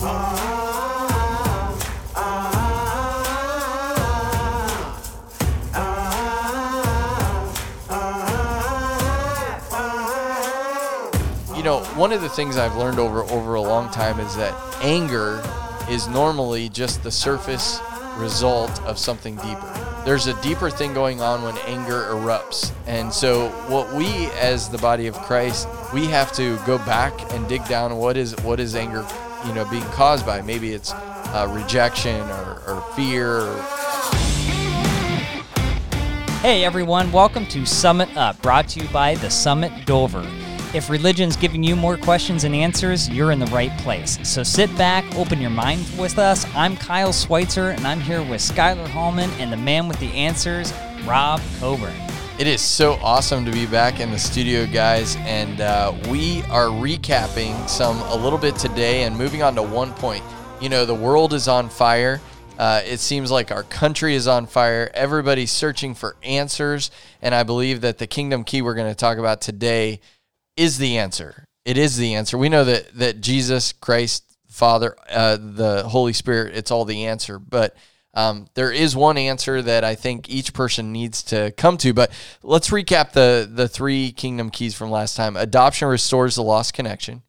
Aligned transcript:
You 0.00 0.06
know, 11.62 11.80
one 11.96 12.12
of 12.12 12.22
the 12.22 12.30
things 12.30 12.56
I've 12.56 12.76
learned 12.76 12.98
over 12.98 13.24
over 13.24 13.56
a 13.56 13.60
long 13.60 13.90
time 13.90 14.20
is 14.20 14.34
that 14.36 14.54
anger 14.82 15.42
is 15.90 16.08
normally 16.08 16.70
just 16.70 17.02
the 17.02 17.10
surface 17.10 17.78
result 18.16 18.82
of 18.84 18.98
something 18.98 19.36
deeper. 19.36 20.02
There's 20.06 20.28
a 20.28 20.40
deeper 20.40 20.70
thing 20.70 20.94
going 20.94 21.20
on 21.20 21.42
when 21.42 21.58
anger 21.66 22.04
erupts. 22.04 22.72
And 22.86 23.12
so 23.12 23.50
what 23.68 23.92
we 23.92 24.30
as 24.40 24.70
the 24.70 24.78
body 24.78 25.08
of 25.08 25.14
Christ, 25.16 25.68
we 25.92 26.06
have 26.06 26.32
to 26.36 26.56
go 26.64 26.78
back 26.78 27.12
and 27.34 27.46
dig 27.46 27.66
down 27.66 27.94
what 27.98 28.16
is 28.16 28.34
what 28.42 28.60
is 28.60 28.74
anger, 28.74 29.06
you 29.46 29.52
know, 29.54 29.64
being 29.70 29.82
caused 29.84 30.26
by. 30.26 30.42
Maybe 30.42 30.72
it's 30.72 30.92
uh, 30.92 31.48
rejection 31.52 32.20
or, 32.20 32.62
or 32.66 32.82
fear 32.94 33.54
Hey 36.40 36.64
everyone, 36.64 37.12
welcome 37.12 37.44
to 37.48 37.66
Summit 37.66 38.16
Up, 38.16 38.40
brought 38.40 38.66
to 38.70 38.80
you 38.80 38.88
by 38.88 39.14
the 39.16 39.28
Summit 39.28 39.84
Dover. 39.84 40.26
If 40.72 40.88
religion's 40.88 41.36
giving 41.36 41.62
you 41.62 41.76
more 41.76 41.98
questions 41.98 42.44
and 42.44 42.54
answers, 42.54 43.10
you're 43.10 43.30
in 43.30 43.38
the 43.38 43.46
right 43.48 43.76
place. 43.80 44.18
So 44.26 44.42
sit 44.42 44.74
back, 44.78 45.04
open 45.16 45.38
your 45.38 45.50
mind 45.50 45.84
with 45.98 46.18
us. 46.18 46.46
I'm 46.54 46.78
Kyle 46.78 47.12
Schweitzer, 47.12 47.68
and 47.68 47.86
I'm 47.86 48.00
here 48.00 48.22
with 48.22 48.40
Skylar 48.40 48.88
Hallman 48.88 49.28
and 49.32 49.52
the 49.52 49.58
man 49.58 49.86
with 49.86 50.00
the 50.00 50.10
answers, 50.14 50.72
Rob 51.04 51.42
Coburn. 51.58 52.09
It 52.40 52.46
is 52.46 52.62
so 52.62 52.94
awesome 53.02 53.44
to 53.44 53.52
be 53.52 53.66
back 53.66 54.00
in 54.00 54.10
the 54.10 54.18
studio, 54.18 54.64
guys, 54.64 55.14
and 55.26 55.60
uh, 55.60 55.92
we 56.08 56.40
are 56.44 56.68
recapping 56.68 57.68
some 57.68 57.98
a 57.98 58.16
little 58.16 58.38
bit 58.38 58.56
today 58.56 59.02
and 59.02 59.14
moving 59.14 59.42
on 59.42 59.54
to 59.56 59.62
one 59.62 59.92
point. 59.92 60.24
You 60.58 60.70
know, 60.70 60.86
the 60.86 60.94
world 60.94 61.34
is 61.34 61.48
on 61.48 61.68
fire. 61.68 62.18
Uh, 62.58 62.80
it 62.86 62.98
seems 62.98 63.30
like 63.30 63.52
our 63.52 63.64
country 63.64 64.14
is 64.14 64.26
on 64.26 64.46
fire. 64.46 64.90
Everybody's 64.94 65.50
searching 65.50 65.94
for 65.94 66.16
answers, 66.22 66.90
and 67.20 67.34
I 67.34 67.42
believe 67.42 67.82
that 67.82 67.98
the 67.98 68.06
kingdom 68.06 68.44
key 68.44 68.62
we're 68.62 68.72
going 68.72 68.90
to 68.90 68.96
talk 68.96 69.18
about 69.18 69.42
today 69.42 70.00
is 70.56 70.78
the 70.78 70.96
answer. 70.96 71.44
It 71.66 71.76
is 71.76 71.98
the 71.98 72.14
answer. 72.14 72.38
We 72.38 72.48
know 72.48 72.64
that 72.64 72.94
that 72.94 73.20
Jesus 73.20 73.74
Christ, 73.74 74.24
Father, 74.48 74.96
uh, 75.10 75.36
the 75.38 75.82
Holy 75.86 76.14
Spirit, 76.14 76.56
it's 76.56 76.70
all 76.70 76.86
the 76.86 77.04
answer. 77.04 77.38
But 77.38 77.76
um, 78.14 78.48
there 78.54 78.72
is 78.72 78.96
one 78.96 79.16
answer 79.16 79.62
that 79.62 79.84
I 79.84 79.94
think 79.94 80.28
each 80.28 80.52
person 80.52 80.92
needs 80.92 81.22
to 81.24 81.52
come 81.52 81.76
to. 81.78 81.92
But 81.92 82.10
let's 82.42 82.70
recap 82.70 83.12
the 83.12 83.48
the 83.50 83.68
three 83.68 84.12
kingdom 84.12 84.50
keys 84.50 84.74
from 84.74 84.90
last 84.90 85.16
time. 85.16 85.36
Adoption 85.36 85.88
restores 85.88 86.34
the 86.34 86.42
lost 86.42 86.74
connection. 86.74 87.22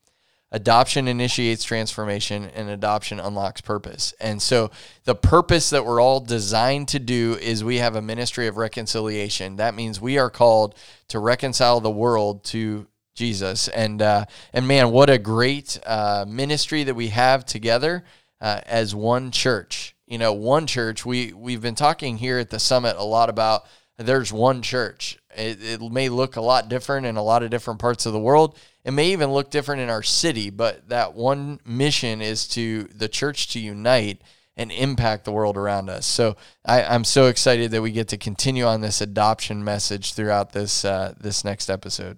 Adoption 0.54 1.08
initiates 1.08 1.64
transformation 1.64 2.44
and 2.44 2.70
adoption 2.70 3.22
unlocks 3.22 3.62
purpose. 3.62 4.14
And 4.20 4.42
so 4.42 4.70
the 5.06 5.16
purpose 5.16 5.70
that 5.70 5.86
we're 5.86 6.02
all 6.02 6.20
designed 6.20 6.90
to 6.90 7.00
do 7.00 7.38
is 7.40 7.64
we 7.64 7.78
have 7.78 7.96
a 7.96 8.02
ministry 8.02 8.48
of 8.48 8.58
reconciliation. 8.58 9.56
That 9.56 9.76
means 9.76 10.02
we 10.02 10.18
are 10.18 10.30
called 10.30 10.76
to 11.08 11.20
reconcile 11.20 11.80
the 11.80 11.90
world 11.90 12.44
to 12.46 12.88
Jesus. 13.16 13.70
And 13.70 14.02
uh, 14.02 14.26
and 14.52 14.68
man, 14.68 14.92
what 14.92 15.10
a 15.10 15.18
great 15.18 15.80
uh, 15.86 16.26
ministry 16.28 16.84
that 16.84 16.96
we 16.96 17.10
have 17.10 17.46
together 17.46 18.04
uh, 18.42 18.60
as 18.66 18.94
one 18.94 19.32
church. 19.32 19.91
You 20.12 20.18
know, 20.18 20.34
one 20.34 20.68
church. 20.68 21.06
We 21.06 21.32
we've 21.32 21.62
been 21.62 21.74
talking 21.74 22.18
here 22.18 22.38
at 22.38 22.50
the 22.50 22.60
summit 22.60 22.98
a 22.98 23.04
lot 23.04 23.30
about 23.30 23.64
there's 23.98 24.34
one 24.34 24.62
church. 24.62 25.18
It, 25.34 25.64
it 25.64 25.82
may 25.82 26.10
look 26.10 26.36
a 26.36 26.42
lot 26.42 26.68
different 26.68 27.06
in 27.06 27.16
a 27.16 27.24
lot 27.24 27.44
of 27.44 27.50
different 27.50 27.80
parts 27.80 28.06
of 28.06 28.12
the 28.12 28.20
world. 28.20 28.58
It 28.84 28.92
may 28.92 29.14
even 29.14 29.32
look 29.32 29.50
different 29.52 29.82
in 29.82 29.90
our 29.90 30.04
city, 30.04 30.50
but 30.50 30.90
that 30.90 31.14
one 31.14 31.62
mission 31.66 32.22
is 32.22 32.46
to 32.50 32.90
the 32.94 33.08
church 33.08 33.54
to 33.54 33.60
unite 33.60 34.22
and 34.58 34.70
impact 34.74 35.24
the 35.24 35.32
world 35.32 35.56
around 35.56 35.90
us. 35.90 36.06
So 36.06 36.36
I, 36.66 36.94
am 36.94 37.06
so 37.06 37.28
excited 37.28 37.72
that 37.72 37.82
we 37.82 37.92
get 37.92 38.10
to 38.10 38.18
continue 38.18 38.66
on 38.66 38.82
this 38.82 39.00
adoption 39.00 39.64
message 39.64 40.14
throughout 40.14 40.52
this 40.52 40.84
uh, 40.84 41.14
this 41.18 41.46
next 41.46 41.70
episode. 41.70 42.18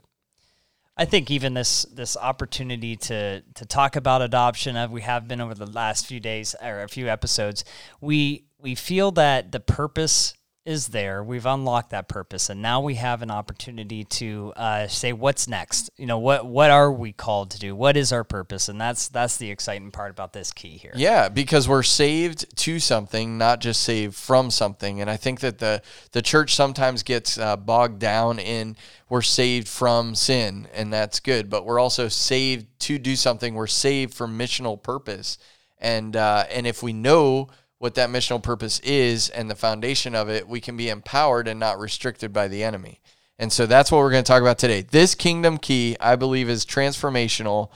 I 0.96 1.06
think 1.06 1.31
even 1.31 1.56
this 1.56 1.84
this 1.86 2.16
opportunity 2.16 2.96
to 2.98 3.42
to 3.42 3.66
talk 3.66 3.96
about 3.96 4.22
adoption, 4.22 4.76
as 4.78 4.90
we 4.90 5.02
have 5.02 5.28
been 5.28 5.42
over 5.42 5.56
the 5.56 5.66
last 5.66 6.06
few 6.06 6.20
days 6.20 6.56
or 6.62 6.81
a 6.81 6.88
few 6.88 7.08
episodes, 7.08 7.66
we 8.00 8.46
we 8.59 8.76
feel 8.76 9.12
that 9.12 9.52
the 9.52 9.59
purpose 9.59 10.34
is 10.66 10.90
there. 10.90 11.24
We've 11.24 11.46
unlocked 11.46 11.90
that 11.90 12.07
purpose, 12.07 12.50
and 12.50 12.62
now 12.62 12.79
we 12.79 12.96
have 12.96 13.22
an 13.22 13.29
opportunity 13.29 14.06
to 14.06 14.53
uh, 14.56 14.88
say 14.88 15.12
what's 15.12 15.47
next. 15.47 15.90
You 15.97 16.06
know, 16.06 16.19
what 16.19 16.46
what 16.46 16.72
are 16.72 16.91
we 16.91 17.12
called 17.12 17.51
to 17.51 17.59
do? 17.59 17.75
What 17.75 17.97
is 17.97 18.13
our 18.13 18.24
purpose? 18.24 18.69
And 18.69 18.79
that's 18.79 19.09
that's 19.09 19.38
the 19.38 19.51
exciting 19.51 19.91
part 19.91 20.12
about 20.12 20.31
this 20.31 20.53
key 20.53 20.78
here. 20.78 20.94
Yeah, 20.96 21.28
because 21.28 21.68
we're 21.68 21.84
saved 21.84 22.56
to 22.57 22.79
something, 22.79 23.38
not 23.38 23.59
just 23.59 23.84
saved 23.84 24.16
from 24.16 24.50
something. 24.51 25.01
And 25.01 25.09
I 25.09 25.18
think 25.18 25.41
that 25.41 25.59
the 25.59 25.81
the 26.13 26.22
church 26.22 26.56
sometimes 26.56 27.03
gets 27.03 27.38
uh, 27.38 27.57
bogged 27.57 28.00
down 28.00 28.40
in 28.40 28.78
we're 29.09 29.22
saved 29.22 29.68
from 29.68 30.16
sin, 30.16 30.68
and 30.74 30.91
that's 30.91 31.19
good, 31.19 31.50
but 31.50 31.66
we're 31.66 31.80
also 31.80 32.07
saved 32.07 32.68
to 32.80 32.97
do 32.97 33.16
something. 33.16 33.53
We're 33.53 33.68
saved 33.68 34.13
for 34.13 34.28
missional 34.28 34.81
purpose, 34.81 35.38
and 35.78 36.16
uh, 36.16 36.45
and 36.50 36.66
if 36.66 36.81
we 36.81 36.94
know 36.94 37.50
what 37.83 37.95
that 37.95 38.09
missional 38.09 38.41
purpose 38.41 38.79
is 38.79 39.27
and 39.27 39.51
the 39.51 39.55
foundation 39.55 40.16
of 40.16 40.29
it, 40.29 40.47
we 40.47 40.61
can 40.61 40.77
be 40.77 40.88
empowered 40.88 41.49
and 41.49 41.59
not 41.59 41.77
restricted 41.77 42.31
by 42.31 42.47
the 42.47 42.63
enemy. 42.63 43.01
And 43.38 43.51
so 43.51 43.66
that's 43.66 43.91
what 43.91 43.97
we're 43.97 44.09
going 44.09 44.23
to 44.23 44.27
talk 44.27 44.41
about 44.41 44.57
today. 44.57 44.83
This 44.83 45.16
kingdom 45.16 45.57
key, 45.57 45.97
I 45.99 46.16
believe, 46.16 46.47
is 46.47 46.66
transformational 46.66 47.71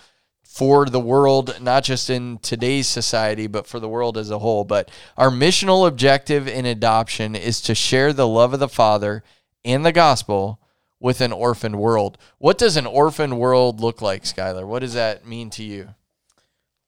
for 0.45 0.85
the 0.85 1.01
world, 1.01 1.59
not 1.61 1.83
just 1.83 2.09
in 2.09 2.37
today's 2.37 2.87
society, 2.87 3.47
but 3.47 3.67
for 3.67 3.81
the 3.81 3.89
world 3.89 4.17
as 4.17 4.31
a 4.31 4.39
whole. 4.39 4.63
But 4.63 4.89
our 5.17 5.29
missional 5.29 5.85
objective 5.85 6.47
in 6.47 6.65
adoption 6.65 7.35
is 7.35 7.59
to 7.63 7.75
share 7.75 8.13
the 8.13 8.29
love 8.29 8.53
of 8.53 8.61
the 8.61 8.69
Father 8.69 9.25
and 9.65 9.85
the 9.85 9.91
gospel 9.91 10.61
with 11.01 11.19
an 11.19 11.33
orphaned 11.33 11.81
world. 11.81 12.17
What 12.37 12.57
does 12.57 12.77
an 12.77 12.85
orphaned 12.85 13.37
world 13.37 13.81
look 13.81 14.01
like, 14.01 14.23
Skylar? 14.23 14.65
What 14.65 14.79
does 14.79 14.93
that 14.93 15.27
mean 15.27 15.49
to 15.49 15.65
you? 15.65 15.95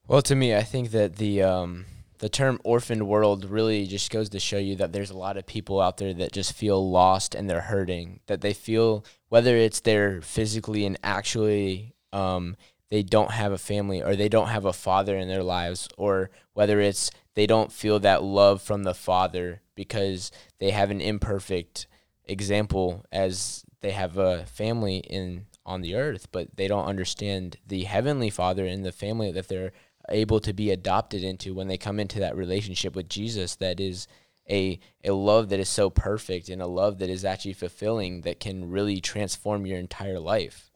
Well, 0.08 0.22
to 0.22 0.34
me, 0.34 0.54
I 0.54 0.62
think 0.62 0.92
that 0.92 1.16
the 1.16 1.42
um, 1.42 1.84
the 2.20 2.28
term 2.28 2.60
orphaned 2.64 3.08
world 3.08 3.46
really 3.46 3.86
just 3.86 4.10
goes 4.10 4.28
to 4.28 4.38
show 4.38 4.58
you 4.58 4.76
that 4.76 4.92
there's 4.92 5.10
a 5.10 5.16
lot 5.16 5.38
of 5.38 5.46
people 5.46 5.80
out 5.80 5.96
there 5.96 6.12
that 6.12 6.32
just 6.32 6.52
feel 6.52 6.90
lost 6.90 7.34
and 7.34 7.48
they're 7.48 7.62
hurting. 7.62 8.20
That 8.26 8.42
they 8.42 8.52
feel 8.52 9.04
whether 9.30 9.56
it's 9.56 9.80
they're 9.80 10.20
physically 10.20 10.84
and 10.84 10.98
actually 11.02 11.94
um, 12.12 12.56
they 12.90 13.02
don't 13.02 13.30
have 13.30 13.52
a 13.52 13.58
family 13.58 14.02
or 14.02 14.16
they 14.16 14.28
don't 14.28 14.48
have 14.48 14.66
a 14.66 14.72
father 14.72 15.16
in 15.16 15.28
their 15.28 15.42
lives, 15.42 15.88
or 15.96 16.30
whether 16.52 16.78
it's 16.78 17.10
they 17.34 17.46
don't 17.46 17.72
feel 17.72 17.98
that 18.00 18.22
love 18.22 18.60
from 18.60 18.82
the 18.82 18.94
father 18.94 19.62
because 19.74 20.30
they 20.58 20.70
have 20.70 20.90
an 20.90 21.00
imperfect 21.00 21.86
example 22.26 23.02
as 23.10 23.64
they 23.80 23.92
have 23.92 24.18
a 24.18 24.44
family 24.44 24.98
in 24.98 25.46
on 25.64 25.80
the 25.80 25.94
earth, 25.94 26.28
but 26.32 26.48
they 26.56 26.68
don't 26.68 26.86
understand 26.86 27.56
the 27.66 27.84
heavenly 27.84 28.28
father 28.28 28.66
and 28.66 28.84
the 28.84 28.92
family 28.92 29.32
that 29.32 29.48
they're 29.48 29.72
able 30.08 30.40
to 30.40 30.52
be 30.52 30.70
adopted 30.70 31.22
into 31.22 31.54
when 31.54 31.68
they 31.68 31.78
come 31.78 32.00
into 32.00 32.20
that 32.20 32.36
relationship 32.36 32.96
with 32.96 33.08
Jesus 33.08 33.56
that 33.56 33.80
is 33.80 34.08
a 34.48 34.80
a 35.04 35.12
love 35.12 35.48
that 35.50 35.60
is 35.60 35.68
so 35.68 35.90
perfect 35.90 36.48
and 36.48 36.60
a 36.60 36.66
love 36.66 36.98
that 36.98 37.10
is 37.10 37.24
actually 37.24 37.52
fulfilling 37.52 38.22
that 38.22 38.40
can 38.40 38.70
really 38.70 39.00
transform 39.00 39.66
your 39.66 39.78
entire 39.78 40.18
life. 40.18 40.70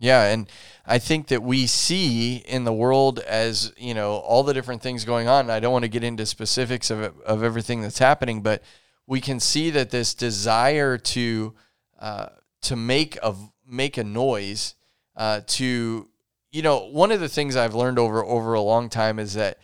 Yeah, 0.00 0.24
and 0.24 0.48
I 0.86 0.98
think 0.98 1.26
that 1.26 1.42
we 1.42 1.66
see 1.66 2.36
in 2.36 2.64
the 2.64 2.72
world 2.72 3.18
as, 3.18 3.74
you 3.76 3.92
know, 3.92 4.12
all 4.12 4.42
the 4.42 4.54
different 4.54 4.80
things 4.80 5.04
going 5.04 5.28
on. 5.28 5.50
I 5.50 5.60
don't 5.60 5.74
want 5.74 5.84
to 5.84 5.90
get 5.90 6.02
into 6.02 6.24
specifics 6.24 6.90
of 6.90 7.00
of 7.20 7.42
everything 7.42 7.82
that's 7.82 7.98
happening, 7.98 8.42
but 8.42 8.62
we 9.06 9.20
can 9.20 9.40
see 9.40 9.70
that 9.70 9.90
this 9.90 10.14
desire 10.14 10.96
to 10.96 11.54
uh, 11.98 12.26
to 12.62 12.76
make 12.76 13.18
a 13.22 13.34
make 13.66 13.98
a 13.98 14.04
noise, 14.04 14.74
uh, 15.16 15.42
to 15.46 16.08
you 16.50 16.62
know, 16.62 16.88
one 16.90 17.12
of 17.12 17.20
the 17.20 17.28
things 17.28 17.56
I've 17.56 17.74
learned 17.74 17.98
over 17.98 18.24
over 18.24 18.54
a 18.54 18.60
long 18.60 18.88
time 18.88 19.18
is 19.18 19.34
that 19.34 19.58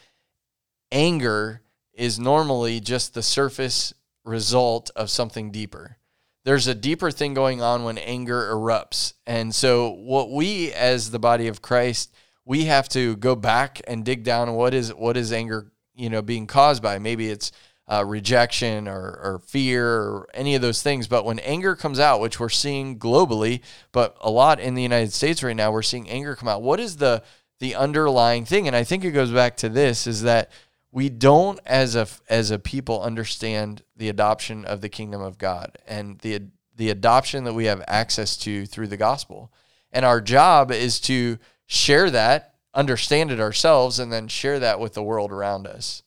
anger 0.93 1.63
is 1.93 2.19
normally 2.19 2.81
just 2.81 3.15
the 3.15 3.23
surface 3.23 3.93
result 4.25 4.91
of 4.95 5.11
something 5.11 5.51
deeper. 5.51 5.97
There's 6.45 6.69
a 6.69 6.75
deeper 6.75 7.11
thing 7.11 7.35
going 7.35 7.61
on 7.61 7.83
when 7.83 7.99
anger 7.99 8.51
erupts. 8.53 9.15
And 9.27 9.53
so 9.55 9.91
what 9.91 10.31
we 10.31 10.73
as 10.73 11.11
the 11.11 11.19
body 11.19 11.49
of 11.49 11.61
Christ, 11.61 12.15
we 12.45 12.67
have 12.67 12.89
to 12.91 13.17
go 13.17 13.35
back 13.35 13.81
and 13.89 14.05
dig 14.05 14.23
down 14.23 14.55
what 14.55 14.73
is 14.73 14.95
what 14.95 15.17
is 15.17 15.33
anger, 15.33 15.73
you 15.95 16.09
know, 16.09 16.23
being 16.23 16.47
caused 16.47 16.83
by. 16.83 16.99
Maybe 17.01 17.29
it's 17.31 17.51
uh, 17.89 18.05
rejection 18.05 18.89
or, 18.89 19.21
or 19.23 19.41
fear 19.45 19.87
or 19.87 20.29
any 20.35 20.55
of 20.55 20.63
those 20.63 20.83
things. 20.83 21.07
But 21.07 21.25
when 21.25 21.39
anger 21.41 21.77
comes 21.77 22.01
out, 22.01 22.21
which 22.21 22.41
we're 22.41 22.49
seeing 22.49 22.99
globally, 22.99 23.61
but 23.93 24.17
a 24.21 24.31
lot 24.31 24.59
in 24.59 24.75
the 24.75 24.83
United 24.83 25.13
States 25.13 25.43
right 25.43 25.57
now, 25.57 25.71
we're 25.71 25.83
seeing 25.83 26.09
anger 26.09 26.35
come 26.35 26.49
out. 26.49 26.63
What 26.63 26.81
is 26.81 26.97
the 26.97 27.23
the 27.59 27.75
underlying 27.75 28.45
thing? 28.45 28.67
And 28.67 28.77
I 28.77 28.85
think 28.85 29.05
it 29.05 29.13
goes 29.13 29.31
back 29.31 29.57
to 29.59 29.69
this: 29.69 30.07
is 30.07 30.23
that 30.23 30.51
we 30.91 31.09
don't, 31.09 31.61
as 31.65 31.95
a 31.95 32.07
as 32.29 32.51
a 32.51 32.59
people, 32.59 33.03
understand 33.03 33.83
the 33.97 34.09
adoption 34.09 34.65
of 34.65 34.81
the 34.81 34.89
kingdom 34.89 35.23
of 35.23 35.39
God 35.39 35.79
and 35.87 36.19
the 36.21 36.43
the 36.75 36.91
adoption 36.91 37.45
that 37.45 37.55
we 37.55 37.67
have 37.67 37.83
access 37.87 38.37
to 38.39 38.67
through 38.67 38.89
the 38.89 38.97
gospel. 38.97 39.53
And 39.93 40.05
our 40.05 40.21
job 40.21 40.71
is 40.71 41.01
to 41.03 41.39
share 41.67 42.11
that 42.11 42.57
understand 42.77 43.33
it 43.33 43.41
ourselves 43.41 43.99
and 43.99 44.13
then 44.13 44.29
share 44.29 44.61
that 44.61 44.79
with 44.79 44.93
the 44.93 45.03
world 45.03 45.33
around 45.33 45.67
us. 45.67 46.03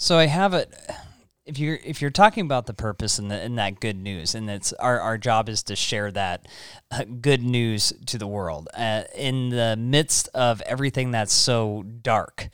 So 0.00 0.16
I 0.16 0.26
have 0.26 0.54
it. 0.54 0.72
If 1.44 1.58
you're 1.58 1.78
if 1.84 2.00
you're 2.00 2.12
talking 2.12 2.44
about 2.44 2.66
the 2.66 2.74
purpose 2.74 3.18
and, 3.18 3.30
the, 3.30 3.34
and 3.34 3.58
that 3.58 3.80
good 3.80 3.96
news, 3.96 4.34
and 4.34 4.48
it's 4.48 4.72
our, 4.74 5.00
our 5.00 5.18
job 5.18 5.48
is 5.48 5.64
to 5.64 5.74
share 5.74 6.12
that 6.12 6.46
uh, 6.92 7.04
good 7.04 7.42
news 7.42 7.92
to 8.06 8.16
the 8.16 8.26
world 8.26 8.68
uh, 8.74 9.04
in 9.16 9.48
the 9.48 9.76
midst 9.76 10.28
of 10.34 10.60
everything 10.62 11.10
that's 11.10 11.32
so 11.32 11.84
dark, 12.02 12.48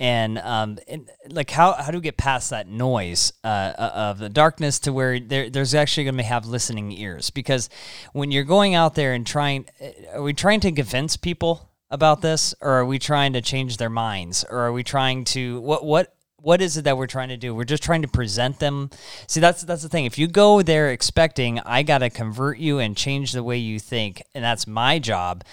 and 0.00 0.38
um, 0.38 0.78
and 0.88 1.08
like 1.28 1.50
how 1.50 1.74
how 1.74 1.92
do 1.92 1.98
we 1.98 2.02
get 2.02 2.16
past 2.16 2.50
that 2.50 2.66
noise 2.66 3.32
uh, 3.44 3.46
uh 3.78 3.90
of 3.94 4.18
the 4.18 4.30
darkness 4.30 4.80
to 4.80 4.92
where 4.92 5.20
there, 5.20 5.50
there's 5.50 5.74
actually 5.74 6.04
going 6.04 6.16
to 6.16 6.22
be 6.22 6.26
have 6.26 6.46
listening 6.46 6.90
ears? 6.90 7.30
Because 7.30 7.68
when 8.12 8.32
you're 8.32 8.44
going 8.44 8.74
out 8.74 8.96
there 8.96 9.12
and 9.12 9.24
trying, 9.24 9.66
uh, 9.80 10.16
are 10.16 10.22
we 10.22 10.32
trying 10.32 10.60
to 10.60 10.72
convince 10.72 11.16
people 11.16 11.70
about 11.90 12.22
this, 12.22 12.54
or 12.60 12.72
are 12.72 12.86
we 12.86 12.98
trying 12.98 13.34
to 13.34 13.40
change 13.40 13.76
their 13.76 13.90
minds, 13.90 14.44
or 14.50 14.58
are 14.60 14.72
we 14.72 14.82
trying 14.82 15.22
to 15.24 15.60
what 15.60 15.84
what 15.84 16.14
what 16.40 16.62
is 16.62 16.76
it 16.76 16.84
that 16.84 16.96
we're 16.96 17.06
trying 17.06 17.28
to 17.30 17.36
do? 17.36 17.54
We're 17.54 17.64
just 17.64 17.82
trying 17.82 18.02
to 18.02 18.08
present 18.08 18.58
them. 18.60 18.90
See, 19.26 19.40
that's 19.40 19.62
that's 19.62 19.82
the 19.82 19.88
thing. 19.88 20.04
If 20.04 20.18
you 20.18 20.28
go 20.28 20.62
there 20.62 20.90
expecting 20.90 21.58
I 21.60 21.82
got 21.82 21.98
to 21.98 22.10
convert 22.10 22.58
you 22.58 22.78
and 22.78 22.96
change 22.96 23.32
the 23.32 23.42
way 23.42 23.56
you 23.56 23.78
think, 23.78 24.22
and 24.34 24.44
that's 24.44 24.66
my 24.66 24.98
job, 24.98 25.44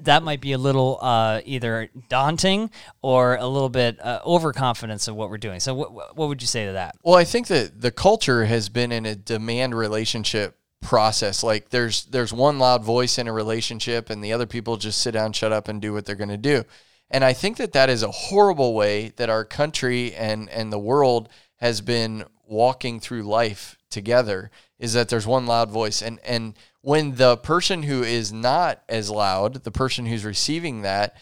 that 0.00 0.22
might 0.22 0.40
be 0.40 0.52
a 0.52 0.58
little 0.58 0.98
uh, 1.00 1.40
either 1.44 1.88
daunting 2.08 2.70
or 3.00 3.36
a 3.36 3.46
little 3.46 3.70
bit 3.70 3.98
uh, 4.00 4.20
overconfidence 4.24 5.08
of 5.08 5.16
what 5.16 5.30
we're 5.30 5.38
doing. 5.38 5.60
So, 5.60 5.74
what 5.74 6.16
what 6.16 6.28
would 6.28 6.42
you 6.42 6.48
say 6.48 6.66
to 6.66 6.72
that? 6.72 6.96
Well, 7.02 7.16
I 7.16 7.24
think 7.24 7.46
that 7.48 7.80
the 7.80 7.90
culture 7.90 8.44
has 8.44 8.68
been 8.68 8.92
in 8.92 9.06
a 9.06 9.14
demand 9.14 9.74
relationship 9.74 10.58
process. 10.82 11.42
Like 11.42 11.70
there's 11.70 12.04
there's 12.06 12.32
one 12.32 12.58
loud 12.58 12.84
voice 12.84 13.16
in 13.16 13.28
a 13.28 13.32
relationship, 13.32 14.10
and 14.10 14.22
the 14.22 14.32
other 14.32 14.46
people 14.46 14.76
just 14.76 15.00
sit 15.00 15.12
down, 15.12 15.32
shut 15.32 15.52
up, 15.52 15.68
and 15.68 15.80
do 15.80 15.94
what 15.94 16.04
they're 16.04 16.16
going 16.16 16.28
to 16.28 16.36
do. 16.36 16.64
And 17.12 17.22
I 17.22 17.34
think 17.34 17.58
that 17.58 17.72
that 17.72 17.90
is 17.90 18.02
a 18.02 18.10
horrible 18.10 18.74
way 18.74 19.12
that 19.16 19.28
our 19.28 19.44
country 19.44 20.14
and, 20.14 20.48
and 20.48 20.72
the 20.72 20.78
world 20.78 21.28
has 21.56 21.80
been 21.80 22.24
walking 22.46 22.98
through 22.98 23.22
life 23.22 23.76
together 23.90 24.50
is 24.78 24.94
that 24.94 25.10
there's 25.10 25.26
one 25.26 25.46
loud 25.46 25.70
voice. 25.70 26.02
And, 26.02 26.18
and 26.24 26.54
when 26.80 27.16
the 27.16 27.36
person 27.36 27.84
who 27.84 28.02
is 28.02 28.32
not 28.32 28.82
as 28.88 29.10
loud, 29.10 29.62
the 29.62 29.70
person 29.70 30.06
who's 30.06 30.24
receiving 30.24 30.82
that, 30.82 31.16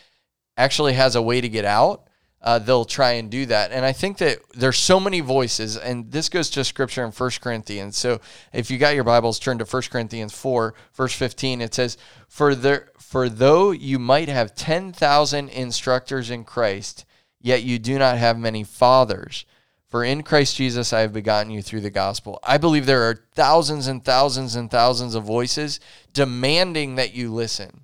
actually 0.57 0.93
has 0.93 1.17
a 1.17 1.23
way 1.23 1.41
to 1.41 1.49
get 1.49 1.65
out, 1.65 2.09
uh, 2.43 2.59
they'll 2.59 2.85
try 2.85 3.13
and 3.13 3.31
do 3.31 3.47
that. 3.47 3.71
And 3.71 3.85
I 3.85 3.93
think 3.93 4.19
that 4.19 4.39
there's 4.55 4.79
so 4.79 4.99
many 4.99 5.21
voices, 5.21 5.77
and 5.77 6.11
this 6.11 6.29
goes 6.29 6.49
to 6.51 6.65
scripture 6.65 7.05
in 7.05 7.13
First 7.13 7.41
Corinthians. 7.41 7.99
So 7.99 8.21
if 8.53 8.71
you 8.71 8.79
got 8.79 8.95
your 8.95 9.05
Bibles, 9.05 9.39
turn 9.39 9.59
to 9.59 9.67
First 9.67 9.91
Corinthians 9.91 10.33
4, 10.33 10.75
verse 10.95 11.15
15. 11.15 11.61
It 11.61 11.75
says, 11.75 11.99
For 12.29 12.55
there 12.55 12.91
for 12.99 13.29
though 13.29 13.73
you 13.73 13.99
might 13.99 14.29
have 14.29 14.55
10,000 14.55 15.49
instructors 15.49 16.31
in 16.31 16.45
Christ, 16.45 17.05
yet 17.41 17.65
you 17.65 17.79
do 17.79 17.99
not 17.99 18.19
have 18.19 18.39
many 18.39 18.63
fathers. 18.63 19.45
For 19.89 20.05
in 20.05 20.23
Christ 20.23 20.57
Jesus 20.57 20.93
I 20.93 21.01
have 21.01 21.13
begotten 21.13 21.51
you 21.51 21.61
through 21.61 21.81
the 21.81 21.91
gospel. 21.91 22.39
I 22.45 22.57
believe 22.57 22.87
there 22.87 23.03
are 23.03 23.25
thousands 23.35 23.89
and 23.89 24.05
thousands 24.05 24.55
and 24.55 24.71
thousands 24.71 25.17
of 25.17 25.25
voices 25.25 25.81
demanding 26.13 26.95
that 26.95 27.13
you 27.13 27.35
listen. 27.35 27.81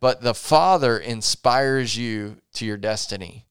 But 0.00 0.22
the 0.22 0.34
Father 0.34 0.96
inspires 0.96 1.98
you 1.98 2.38
to 2.54 2.64
your 2.64 2.78
destiny. 2.78 3.44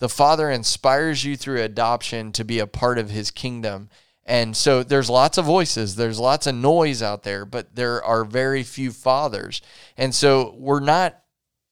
The 0.00 0.08
Father 0.08 0.50
inspires 0.50 1.24
you 1.24 1.36
through 1.36 1.62
adoption 1.62 2.32
to 2.32 2.44
be 2.44 2.58
a 2.58 2.66
part 2.66 2.98
of 2.98 3.10
his 3.10 3.30
kingdom. 3.30 3.90
And 4.24 4.56
so 4.56 4.82
there's 4.82 5.08
lots 5.08 5.38
of 5.38 5.46
voices, 5.46 5.96
there's 5.96 6.20
lots 6.20 6.46
of 6.46 6.54
noise 6.54 7.02
out 7.02 7.22
there, 7.22 7.44
but 7.44 7.74
there 7.74 8.04
are 8.04 8.24
very 8.24 8.62
few 8.62 8.92
fathers. 8.92 9.62
And 9.96 10.14
so 10.14 10.54
we're 10.58 10.80
not, 10.80 11.18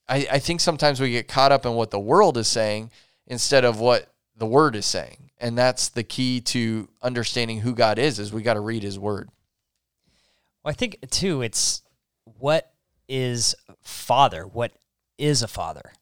I, 0.09 0.27
I 0.31 0.39
think 0.39 0.59
sometimes 0.59 0.99
we 0.99 1.11
get 1.11 1.27
caught 1.27 1.51
up 1.51 1.65
in 1.65 1.73
what 1.73 1.91
the 1.91 1.99
world 1.99 2.35
is 2.35 2.47
saying 2.47 2.89
instead 3.27 3.63
of 3.63 3.79
what 3.79 4.11
the 4.35 4.47
word 4.47 4.75
is 4.75 4.85
saying. 4.85 5.29
And 5.37 5.55
that's 5.55 5.89
the 5.89 6.03
key 6.03 6.41
to 6.41 6.89
understanding 7.01 7.59
who 7.59 7.75
God 7.75 7.99
is, 7.99 8.17
is 8.17 8.33
we 8.33 8.41
got 8.41 8.55
to 8.55 8.59
read 8.59 8.81
his 8.81 8.97
word. 8.97 9.29
Well, 10.63 10.71
I 10.71 10.73
think 10.73 10.97
too, 11.11 11.43
it's 11.43 11.83
what 12.23 12.73
is 13.07 13.55
father? 13.83 14.47
What 14.47 14.73
is 15.17 15.43
a 15.43 15.47
father? 15.47 15.93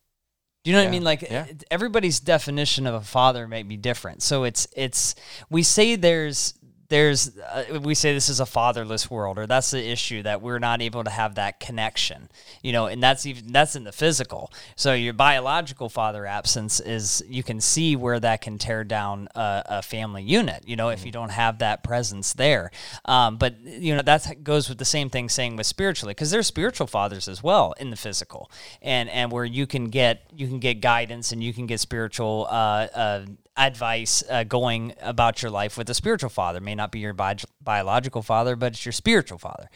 Do 0.66 0.72
you 0.72 0.78
know 0.78 0.82
yeah. 0.82 0.88
what 0.88 0.90
I 0.90 0.92
mean? 0.94 1.04
Like 1.04 1.22
yeah. 1.22 1.46
everybody's 1.70 2.20
definition 2.20 2.88
of 2.88 2.96
a 2.96 3.02
father 3.02 3.48
may 3.48 3.62
be 3.62 3.78
different. 3.78 4.24
So 4.24 4.46
it's 4.46 4.68
it's 4.76 5.14
we 5.48 5.62
say 5.62 5.96
there's 5.96 6.56
there's 6.90 7.38
uh, 7.38 7.80
we 7.82 7.96
say 7.96 8.14
this 8.14 8.30
is 8.30 8.40
a 8.40 8.46
fatherless 8.46 9.10
world 9.10 9.38
or 9.38 9.48
that's 9.48 9.72
the 9.72 9.84
issue 9.84 10.22
that 10.24 10.42
we're 10.42 10.60
not 10.60 10.82
able 10.82 11.04
to 11.04 11.10
have 11.10 11.36
that 11.36 11.60
connection 11.60 12.30
you 12.62 12.72
know 12.72 12.86
and 12.86 13.02
that's 13.02 13.26
even 13.26 13.52
that's 13.52 13.76
in 13.76 13.84
the 13.84 13.92
physical. 13.92 14.52
So 14.76 14.94
your 14.94 15.14
biological 15.14 15.90
father 15.90 16.26
absence 16.26 16.80
is 16.80 17.24
you 17.28 17.44
can 17.44 17.62
see 17.62 17.96
where 17.96 18.20
that 18.20 18.42
can 18.42 18.58
tear 18.58 18.84
down 18.84 19.28
a, 19.36 19.64
a 19.66 19.82
family 19.82 20.24
unit 20.24 20.64
you 20.68 20.76
know 20.76 20.88
mm-hmm. 20.88 20.94
if 20.94 21.06
you 21.06 21.12
don't 21.12 21.32
have 21.32 21.60
that 21.60 21.84
presence 21.84 22.34
there. 22.34 22.72
Um, 23.06 23.38
but 23.38 23.60
you 23.62 23.96
know 23.96 24.02
that 24.02 24.44
goes 24.44 24.70
with 24.70 24.78
the 24.78 24.86
same 24.86 25.10
thing 25.10 25.30
saying 25.30 25.56
with 25.56 25.68
spiritually 25.68 26.14
because 26.14 26.32
there's 26.32 26.48
spiritual 26.48 26.88
fathers 26.88 27.28
as 27.28 27.44
well 27.44 27.74
in 27.80 27.90
the 27.90 27.96
physical. 27.96 28.52
And 28.82 29.10
and 29.10 29.32
where 29.32 29.46
you 29.46 29.68
can 29.68 29.86
get 29.86 30.24
you 30.34 30.48
can 30.48 30.60
get 30.60 30.82
guidance 30.82 31.32
and 31.32 31.44
you 31.44 31.54
can 31.54 31.66
get 31.66 31.80
spiritual 31.80 32.48
uh, 32.50 32.88
uh, 32.94 33.26
advice 33.58 34.24
uh, 34.30 34.44
going 34.44 34.94
about 35.02 35.42
your 35.42 35.52
life 35.52 35.78
with 35.78 35.90
a 35.90 35.94
spiritual 35.94 36.30
father. 36.30 36.58
It 36.58 36.64
may 36.64 36.76
not 36.76 36.92
be 36.92 37.00
your 37.00 37.14
bi- 37.14 37.38
biological 37.62 38.22
father, 38.22 38.56
but 38.56 38.74
it's 38.74 38.86
your 38.86 38.94
spiritual 38.94 39.38
father. 39.38 39.70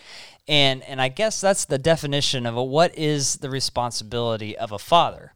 And 0.48 0.84
and 0.84 1.02
I 1.02 1.10
guess 1.10 1.42
that's 1.42 1.66
the 1.66 1.78
definition 1.78 2.46
of 2.46 2.56
a, 2.56 2.64
what 2.64 2.98
is 2.98 3.38
the 3.38 3.50
responsibility 3.50 4.58
of 4.58 4.72
a 4.72 4.80
father. 4.80 5.34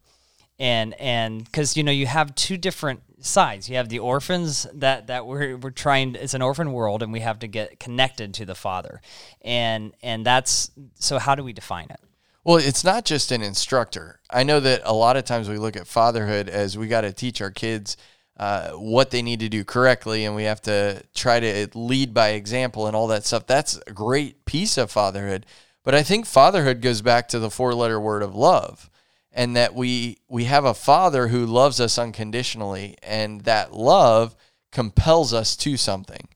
And 0.60 0.94
and 1.00 1.46
because 1.46 1.78
you 1.78 1.84
know 1.84 1.92
you 1.92 2.08
have 2.08 2.36
two 2.36 2.58
different 2.58 3.02
sides. 3.26 3.70
You 3.70 3.78
have 3.78 3.90
the 3.90 4.00
orphans 4.00 4.68
that 4.74 5.08
that 5.08 5.26
we're 5.26 5.58
we're 5.58 5.72
trying. 5.72 6.16
It's 6.16 6.34
an 6.34 6.42
orphan 6.42 6.72
world, 6.72 7.02
and 7.02 7.12
we 7.12 7.22
have 7.22 7.40
to 7.40 7.48
get 7.48 7.80
connected 7.80 8.34
to 8.36 8.46
the 8.46 8.56
father. 8.56 9.02
And 9.42 9.94
and 10.04 10.26
that's 10.26 10.72
so. 10.96 11.20
How 11.20 11.36
do 11.36 11.44
we 11.44 11.54
define 11.54 11.88
it? 11.90 12.00
Well, 12.44 12.58
it's 12.58 12.84
not 12.84 13.06
just 13.06 13.32
an 13.32 13.42
instructor. 13.42 14.20
I 14.30 14.44
know 14.44 14.60
that 14.60 14.82
a 14.84 14.94
lot 14.94 15.16
of 15.16 15.24
times 15.24 15.48
we 15.48 15.58
look 15.58 15.78
at 15.78 15.88
fatherhood 15.88 16.50
as 16.50 16.78
we 16.78 16.88
got 16.88 17.02
to 17.02 17.14
teach 17.14 17.42
our 17.42 17.52
kids 17.52 17.96
uh, 18.38 18.72
what 18.72 19.12
they 19.12 19.22
need 19.22 19.40
to 19.40 19.50
do 19.50 19.64
correctly, 19.64 20.26
and 20.26 20.36
we 20.36 20.44
have 20.44 20.62
to 20.64 21.04
try 21.14 21.40
to 21.40 21.68
lead 21.76 22.14
by 22.14 22.30
example 22.30 22.88
and 22.88 22.96
all 22.96 23.08
that 23.08 23.26
stuff. 23.26 23.46
That's 23.46 23.80
a 23.86 23.94
great 23.94 24.46
piece 24.46 24.78
of 24.78 24.92
fatherhood. 24.92 25.46
But 25.84 25.94
I 25.94 26.04
think 26.04 26.26
fatherhood 26.26 26.82
goes 26.82 27.02
back 27.02 27.28
to 27.30 27.40
the 27.40 27.52
four 27.52 27.74
letter 27.74 28.00
word 28.00 28.24
of 28.24 28.36
love 28.36 28.90
and 29.34 29.56
that 29.56 29.74
we 29.74 30.20
we 30.30 30.46
have 30.46 30.66
a 30.66 30.74
father 30.74 31.30
who 31.30 31.46
loves 31.46 31.80
us 31.80 31.98
unconditionally 31.98 32.96
and 33.02 33.42
that 33.42 33.74
love 33.74 34.36
compels 34.72 35.34
us 35.34 35.56
to 35.56 35.76
something 35.76 36.28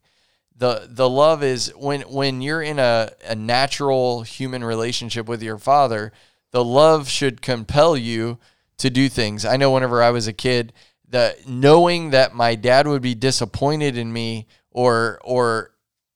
the 0.56 0.88
the 0.89 1.10
love 1.10 1.44
is 1.44 1.72
when 1.77 2.01
when 2.01 2.42
you're 2.42 2.62
in 2.62 2.80
a, 2.80 3.12
a 3.25 3.36
natural 3.36 4.24
human 4.24 4.63
relationship 4.63 5.27
with 5.27 5.44
your 5.44 5.58
father 5.58 6.12
the 6.51 6.63
love 6.63 7.08
should 7.08 7.42
compel 7.42 7.96
you 7.96 8.38
to 8.77 8.89
do 8.89 9.08
things 9.08 9.46
i 9.46 9.56
know 9.56 9.72
whenever 9.72 10.01
i 10.01 10.10
was 10.10 10.27
a 10.27 10.34
kid 10.34 10.74
the 11.08 11.36
knowing 11.48 12.12
that 12.12 12.36
my 12.36 12.56
dad 12.56 12.88
would 12.88 13.02
be 13.02 13.16
disappointed 13.16 13.98
in 13.98 14.12
me 14.12 14.48
or 14.72 15.20
or 15.24 15.72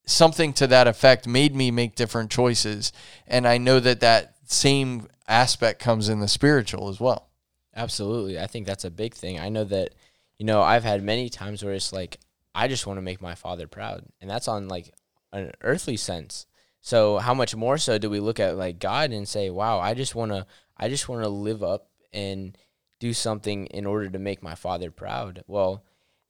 something 0.06 0.52
to 0.54 0.68
that 0.68 0.88
effect 0.88 1.28
made 1.28 1.56
me 1.56 1.72
make 1.72 1.96
different 1.96 2.32
choices. 2.32 2.92
And 3.28 3.48
i 3.48 3.58
know 3.58 3.80
that 3.80 4.02
that 4.02 4.36
same 4.46 5.08
aspect 5.28 5.80
comes 5.82 6.10
in 6.10 6.20
the 6.20 6.28
spiritual 6.28 6.90
as 6.90 7.00
well. 7.00 7.30
Absolutely. 7.74 8.38
I 8.38 8.48
think 8.48 8.68
that's 8.68 8.84
a 8.84 8.92
big 8.92 9.14
thing. 9.14 9.40
I 9.40 9.50
know 9.50 9.64
that 9.66 9.96
you 10.38 10.46
know 10.46 10.62
i've 10.62 10.84
had 10.84 11.04
many 11.04 11.30
times 11.30 11.64
where 11.64 11.74
it's 11.74 11.94
like 11.94 12.20
i 12.56 12.68
just 12.68 12.88
want 12.88 12.98
to 12.98 13.02
make 13.02 13.22
my 13.22 13.36
father 13.36 13.68
proud. 13.68 14.06
And 14.20 14.30
that's 14.30 14.48
on 14.48 14.68
like 14.68 14.94
an 15.32 15.52
earthly 15.62 15.98
sense. 15.98 16.46
So 16.82 17.20
how 17.20 17.36
much 17.36 17.56
more 17.56 17.78
so 17.78 17.98
do 17.98 18.10
we 18.10 18.20
look 18.20 18.40
at 18.40 18.58
like 18.58 18.80
god 18.80 19.12
and 19.12 19.28
say 19.28 19.50
wow 19.50 19.80
i 19.80 19.94
just 19.94 20.16
want 20.16 20.32
to 20.32 20.46
i 20.78 20.90
just 20.90 21.08
want 21.08 21.24
to 21.24 21.30
live 21.30 21.64
up 21.64 21.90
and 22.12 22.58
do 23.02 23.14
something 23.14 23.66
in 23.66 23.88
order 23.88 24.10
to 24.10 24.20
make 24.20 24.44
my 24.44 24.54
father 24.54 24.92
proud. 24.92 25.44
Well, 25.48 25.84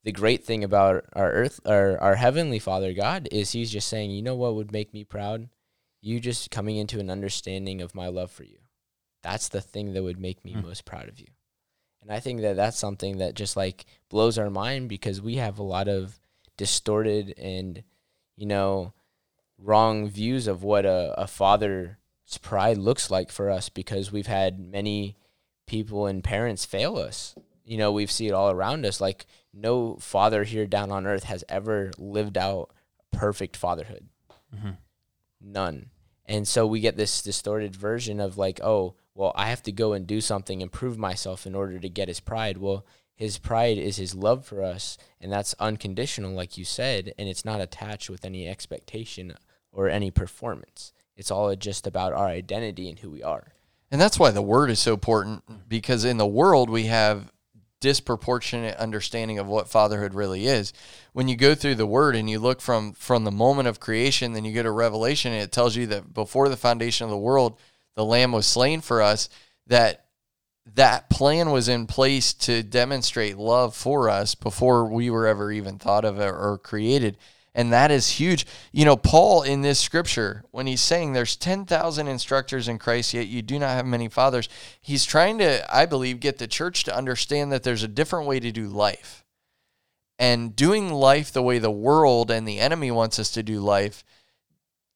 the 0.04 0.14
great 0.14 0.44
thing 0.46 0.64
about 0.64 1.06
our 1.14 1.30
earth 1.30 1.60
our, 1.66 2.00
our 2.00 2.16
heavenly 2.16 2.60
father 2.60 2.94
God 2.94 3.28
is 3.30 3.52
he's 3.52 3.70
just 3.70 3.90
saying, 3.90 4.10
"You 4.10 4.24
know 4.24 4.36
what 4.36 4.56
would 4.56 4.72
make 4.72 4.94
me 4.94 5.04
proud? 5.04 5.50
You 6.02 6.20
just 6.20 6.50
coming 6.50 6.78
into 6.78 7.00
an 7.00 7.12
understanding 7.12 7.82
of 7.82 7.94
my 7.94 8.08
love 8.08 8.32
for 8.32 8.46
you. 8.46 8.58
That's 9.22 9.50
the 9.50 9.62
thing 9.62 9.94
that 9.94 10.02
would 10.02 10.20
make 10.20 10.44
me 10.44 10.54
mm. 10.54 10.64
most 10.64 10.86
proud 10.86 11.10
of 11.10 11.20
you." 11.20 11.28
And 12.02 12.12
I 12.12 12.22
think 12.22 12.42
that 12.42 12.56
that's 12.56 12.80
something 12.80 13.18
that 13.18 13.36
just 13.36 13.58
like 13.58 13.86
blows 14.10 14.38
our 14.38 14.50
mind 14.50 14.88
because 14.88 15.22
we 15.22 15.36
have 15.36 15.60
a 15.60 15.64
lot 15.64 15.90
of 15.90 16.20
distorted 16.56 17.34
and 17.38 17.84
you 18.38 18.46
know 18.46 18.94
wrong 19.58 20.10
views 20.10 20.48
of 20.48 20.64
what 20.64 20.86
a, 20.86 21.14
a 21.18 21.28
father's 21.28 21.98
pride 22.42 22.78
looks 22.78 23.12
like 23.12 23.30
for 23.30 23.50
us 23.50 23.68
because 23.68 24.12
we've 24.12 24.28
had 24.28 24.58
many 24.58 25.18
people 25.66 26.06
and 26.06 26.24
parents 26.24 26.66
fail 26.66 26.98
us. 26.98 27.36
You 27.64 27.78
know, 27.78 27.92
we 27.92 28.06
see 28.06 28.28
it 28.28 28.34
all 28.34 28.52
around 28.52 28.86
us. 28.86 29.00
Like 29.00 29.26
no 29.54 29.96
father 29.98 30.44
here 30.44 30.66
down 30.66 30.92
on 30.92 31.06
earth 31.06 31.24
has 31.24 31.44
ever 31.48 31.92
lived 31.98 32.38
out 32.38 32.72
perfect 33.12 33.56
fatherhood. 33.56 34.08
Mm-hmm. 34.56 34.72
None. 35.42 35.90
And 36.26 36.48
so 36.48 36.66
we 36.66 36.80
get 36.80 36.98
this 36.98 37.22
distorted 37.22 37.76
version 37.76 38.20
of 38.20 38.38
like, 38.38 38.62
oh, 38.64 38.96
well, 39.16 39.34
I 39.36 39.50
have 39.50 39.64
to 39.64 39.72
go 39.72 39.94
and 39.94 40.08
do 40.08 40.22
something 40.22 40.62
and 40.62 40.72
prove 40.72 40.98
myself 40.98 41.46
in 41.46 41.56
order 41.56 41.80
to 41.80 41.90
get 41.90 42.08
his 42.08 42.20
pride. 42.20 42.58
Well, 42.58 42.86
his 43.14 43.38
pride 43.38 43.78
is 43.78 43.98
his 43.98 44.16
love 44.16 44.46
for 44.46 44.64
us, 44.64 44.98
and 45.20 45.32
that's 45.32 45.54
unconditional, 45.60 46.32
like 46.32 46.58
you 46.58 46.66
said, 46.66 47.14
and 47.20 47.28
it's 47.30 47.46
not 47.46 47.62
attached 47.62 48.10
with 48.10 48.26
any 48.26 48.48
expectation 48.48 49.36
or 49.72 49.90
any 49.90 50.10
performance. 50.10 50.94
It's 51.16 51.30
all 51.30 51.54
just 51.56 51.86
about 51.86 52.14
our 52.14 52.28
identity 52.28 52.90
and 52.90 52.98
who 52.98 53.12
we 53.12 53.22
are. 53.22 53.54
And 53.92 54.00
that's 54.00 54.18
why 54.18 54.32
the 54.32 54.42
word 54.42 54.70
is 54.70 54.80
so 54.80 54.94
important 54.94 55.68
because 55.68 56.06
in 56.06 56.18
the 56.18 56.26
world 56.26 56.70
we 56.70 56.86
have 56.86 57.32
disproportionate 57.82 58.78
understanding 58.78 59.38
of 59.38 59.48
what 59.48 59.68
fatherhood 59.68 60.14
really 60.14 60.46
is. 60.46 60.72
When 61.12 61.28
you 61.28 61.36
go 61.36 61.54
through 61.56 61.76
the 61.76 61.86
word 61.86 62.16
and 62.16 62.30
you 62.30 62.40
look 62.40 62.62
from 62.62 62.94
from 62.94 63.26
the 63.26 63.32
moment 63.32 63.68
of 63.68 63.82
creation, 63.82 64.32
then 64.32 64.46
you 64.46 64.54
go 64.54 64.64
to 64.64 64.72
Revelation 64.72 65.34
and 65.34 65.42
it 65.42 65.52
tells 65.52 65.76
you 65.76 65.88
that 65.88 66.14
before 66.14 66.48
the 66.48 66.56
foundation 66.56 67.04
of 67.04 67.12
the 67.12 67.18
world, 67.18 67.60
the 67.96 68.06
lamb 68.06 68.32
was 68.32 68.46
slain 68.46 68.80
for 68.80 69.02
us, 69.02 69.28
that 69.68 70.06
that 70.76 71.10
plan 71.10 71.52
was 71.52 71.68
in 71.68 71.88
place 71.88 72.34
to 72.34 72.64
demonstrate 72.64 73.38
love 73.38 73.76
for 73.76 74.10
us 74.10 74.36
before 74.36 74.86
we 74.86 75.10
were 75.10 75.28
ever 75.28 75.52
even 75.52 75.78
thought 75.78 76.06
of 76.06 76.20
or 76.20 76.58
created. 76.64 77.18
And 77.54 77.74
that 77.74 77.92
is 77.92 78.12
huge. 78.12 78.46
You 78.72 78.86
know, 78.86 78.96
Paul 78.96 79.44
in 79.44 79.62
this 79.62 79.80
scripture, 79.80 80.44
when 80.52 80.68
he's 80.68 80.82
saying 80.82 81.14
there's 81.14 81.36
10,000 81.36 82.08
instructors 82.08 82.68
in 82.68 82.80
Christ, 82.80 83.14
yet 83.14 83.28
you 83.28 83.42
do 83.42 83.60
not 83.60 83.72
have 83.72 83.86
many 83.86 84.08
fathers, 84.08 84.48
he's 84.80 85.06
trying 85.06 85.38
to, 85.40 85.76
I 85.76 85.86
believe, 85.86 86.22
get 86.22 86.38
the 86.38 86.48
church 86.48 86.86
to 86.86 86.96
understand 86.96 87.52
that 87.52 87.64
there's 87.64 87.84
a 87.84 87.90
different 87.90 88.28
way 88.28 88.40
to 88.40 88.52
do 88.52 88.68
life. 88.68 89.26
And 90.18 90.56
doing 90.56 90.94
life 90.94 91.34
the 91.34 91.42
way 91.42 91.60
the 91.60 91.72
world 91.72 92.32
and 92.32 92.48
the 92.48 92.60
enemy 92.60 92.92
wants 92.92 93.20
us 93.20 93.32
to 93.32 93.44
do 93.44 93.60
life 93.60 94.04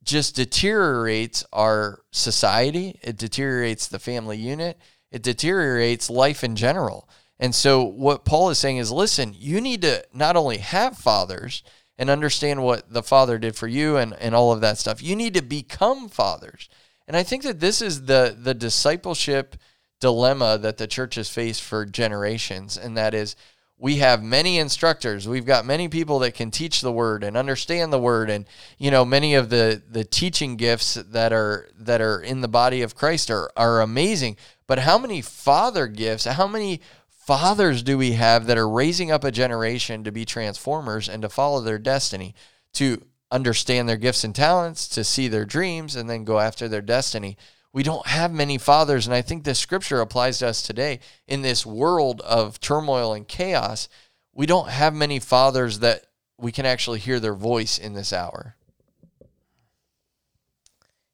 just 0.03 0.35
deteriorates 0.35 1.43
our 1.51 2.03
society, 2.12 3.00
it 3.01 3.17
deteriorates 3.17 3.88
the 3.88 4.00
family 4.00 4.38
unit, 4.38 4.79
it 5.12 5.24
deteriorates 5.24 6.09
life 6.09 6.43
in 6.43 6.55
general. 6.55 7.09
And 7.39 7.53
so, 7.53 7.83
what 7.83 8.24
Paul 8.24 8.50
is 8.50 8.59
saying 8.59 8.77
is 8.77 8.91
listen, 8.91 9.33
you 9.35 9.59
need 9.59 9.81
to 9.81 10.05
not 10.13 10.38
only 10.38 10.59
have 10.59 10.97
fathers 10.97 11.63
and 11.97 12.09
understand 12.09 12.63
what 12.63 12.91
the 12.91 13.03
father 13.03 13.37
did 13.37 13.55
for 13.55 13.67
you 13.67 13.97
and, 13.97 14.13
and 14.19 14.35
all 14.35 14.51
of 14.51 14.61
that 14.61 14.77
stuff, 14.77 15.01
you 15.01 15.15
need 15.15 15.33
to 15.33 15.41
become 15.41 16.09
fathers. 16.09 16.69
And 17.07 17.15
I 17.15 17.23
think 17.23 17.43
that 17.43 17.59
this 17.59 17.81
is 17.81 18.05
the, 18.05 18.35
the 18.37 18.53
discipleship 18.53 19.55
dilemma 19.99 20.57
that 20.57 20.77
the 20.77 20.87
church 20.87 21.15
has 21.15 21.29
faced 21.29 21.61
for 21.61 21.85
generations. 21.85 22.77
And 22.77 22.97
that 22.97 23.13
is, 23.13 23.35
we 23.77 23.97
have 23.97 24.23
many 24.23 24.57
instructors 24.57 25.27
we've 25.27 25.45
got 25.45 25.65
many 25.65 25.87
people 25.87 26.19
that 26.19 26.33
can 26.33 26.49
teach 26.49 26.81
the 26.81 26.91
word 26.91 27.23
and 27.23 27.35
understand 27.35 27.91
the 27.91 27.99
word 27.99 28.29
and 28.29 28.45
you 28.77 28.89
know 28.89 29.03
many 29.03 29.35
of 29.35 29.49
the 29.49 29.81
the 29.89 30.03
teaching 30.03 30.55
gifts 30.55 30.93
that 30.93 31.33
are 31.33 31.69
that 31.77 32.01
are 32.01 32.21
in 32.21 32.41
the 32.41 32.47
body 32.47 32.81
of 32.81 32.95
christ 32.95 33.29
are 33.29 33.51
are 33.57 33.81
amazing 33.81 34.37
but 34.67 34.79
how 34.79 34.97
many 34.97 35.21
father 35.21 35.87
gifts 35.87 36.25
how 36.25 36.47
many 36.47 36.79
fathers 37.25 37.84
do 37.84 37.98
we 37.98 38.13
have 38.13 38.46
that 38.48 38.58
are 38.58 38.70
raising 38.70 39.12
up 39.12 39.24
a 39.24 39.32
generation 39.32 40.03
to 40.03 40.12
be 40.12 40.25
transformers 40.25 41.10
and 41.10 41.22
to 41.22 41.29
follow 41.29 41.62
their 41.62 41.79
destiny 41.79 42.36
to 42.74 43.01
understand 43.32 43.89
their 43.89 43.98
gifts 43.98 44.24
and 44.24 44.36
talents 44.36 44.88
to 44.88 45.03
see 45.03 45.27
their 45.27 45.46
dreams 45.46 45.96
and 45.96 46.10
then 46.10 46.24
go 46.24 46.39
after 46.39 46.67
their 46.67 46.82
destiny 46.82 47.38
we 47.75 47.84
don't 47.84 48.08
have 48.08 48.32
many 48.32 48.58
fathers. 48.58 49.05
And 49.05 49.13
I 49.13 49.22
think 49.22 49.44
this 49.44 49.60
scripture 49.60 50.00
applies 50.00 50.38
to 50.38 50.48
us 50.48 50.62
today 50.62 51.01
in 51.27 51.41
this 51.41 51.65
world 51.65 52.22
of 52.22 52.62
turmoil 52.62 53.13
and 53.13 53.27
chaos. 53.27 53.89
We 54.34 54.46
don't 54.46 54.70
have 54.70 54.94
many 54.94 55.20
fathers 55.20 55.79
that 55.79 56.05
we 56.38 56.53
can 56.53 56.65
actually 56.65 57.00
hear 57.00 57.20
their 57.20 57.34
voice 57.34 57.77
in 57.77 57.91
this 57.91 58.13
hour. 58.13 58.55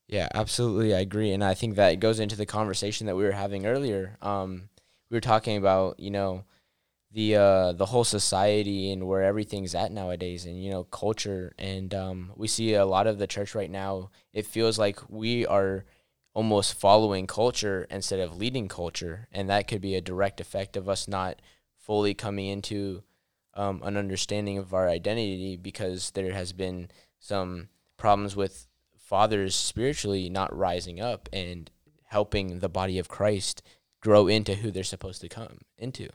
Yeah, 0.08 0.27
absolutely. 0.36 0.94
I 0.94 1.00
agree. 1.00 1.32
And 1.32 1.44
I 1.44 1.56
think 1.56 1.77
that 1.77 2.00
goes 2.00 2.20
into 2.20 2.36
the 2.36 2.46
conversation 2.46 3.08
that 3.08 3.15
we 3.15 3.24
were 3.24 3.32
having 3.32 3.65
earlier. 3.65 4.18
Um, 4.22 4.70
we 5.12 5.18
were 5.18 5.22
talking 5.22 5.58
about, 5.58 6.00
you 6.00 6.10
know, 6.10 6.46
the 7.12 7.36
uh, 7.36 7.72
the 7.74 7.86
whole 7.86 8.06
society 8.06 8.91
and 8.91 9.06
where 9.06 9.22
everything's 9.22 9.75
at 9.75 9.91
nowadays 9.91 10.46
and 10.46 10.63
you 10.63 10.72
know 10.72 10.86
culture 10.86 11.53
and 11.60 11.94
um, 11.94 12.32
we 12.38 12.48
see 12.48 12.74
a 12.74 12.86
lot 12.86 13.06
of 13.06 13.20
the 13.20 13.27
church 13.27 13.53
right 13.53 13.70
now 13.70 14.10
it 14.32 14.46
feels 14.46 14.80
like 14.80 14.98
we 15.10 15.46
are 15.46 15.84
almost 16.34 16.80
following 16.80 17.27
culture 17.27 17.88
instead 17.89 18.20
of 18.20 18.38
leading 18.38 18.68
culture. 18.68 19.27
And 19.32 19.50
that 19.50 19.68
could 19.68 19.82
be 19.82 19.96
a 19.96 20.01
direct 20.01 20.39
effect 20.39 20.77
of 20.77 20.88
us 20.88 21.08
not 21.08 21.41
fully 21.77 22.13
coming 22.13 22.48
into 22.48 23.03
um, 23.53 23.82
an 23.84 23.98
understanding 23.98 24.58
of 24.58 24.74
our 24.74 24.88
identity 24.88 25.58
because 25.58 26.12
there 26.12 26.34
has 26.34 26.53
been 26.53 26.89
some 27.20 27.68
problems 27.98 28.36
with 28.36 28.68
fathers 28.98 29.56
spiritually 29.56 30.30
not 30.30 30.56
rising 30.56 31.01
up 31.01 31.27
and 31.34 31.70
helping 32.06 32.60
the 32.60 32.70
body 32.70 32.98
of 32.98 33.10
Christ 33.10 33.62
grow 34.01 34.27
into 34.27 34.55
who 34.55 34.72
they're 34.72 34.84
supposed 34.84 35.22
to 35.22 35.29
come 35.29 35.60
into. 35.77 36.10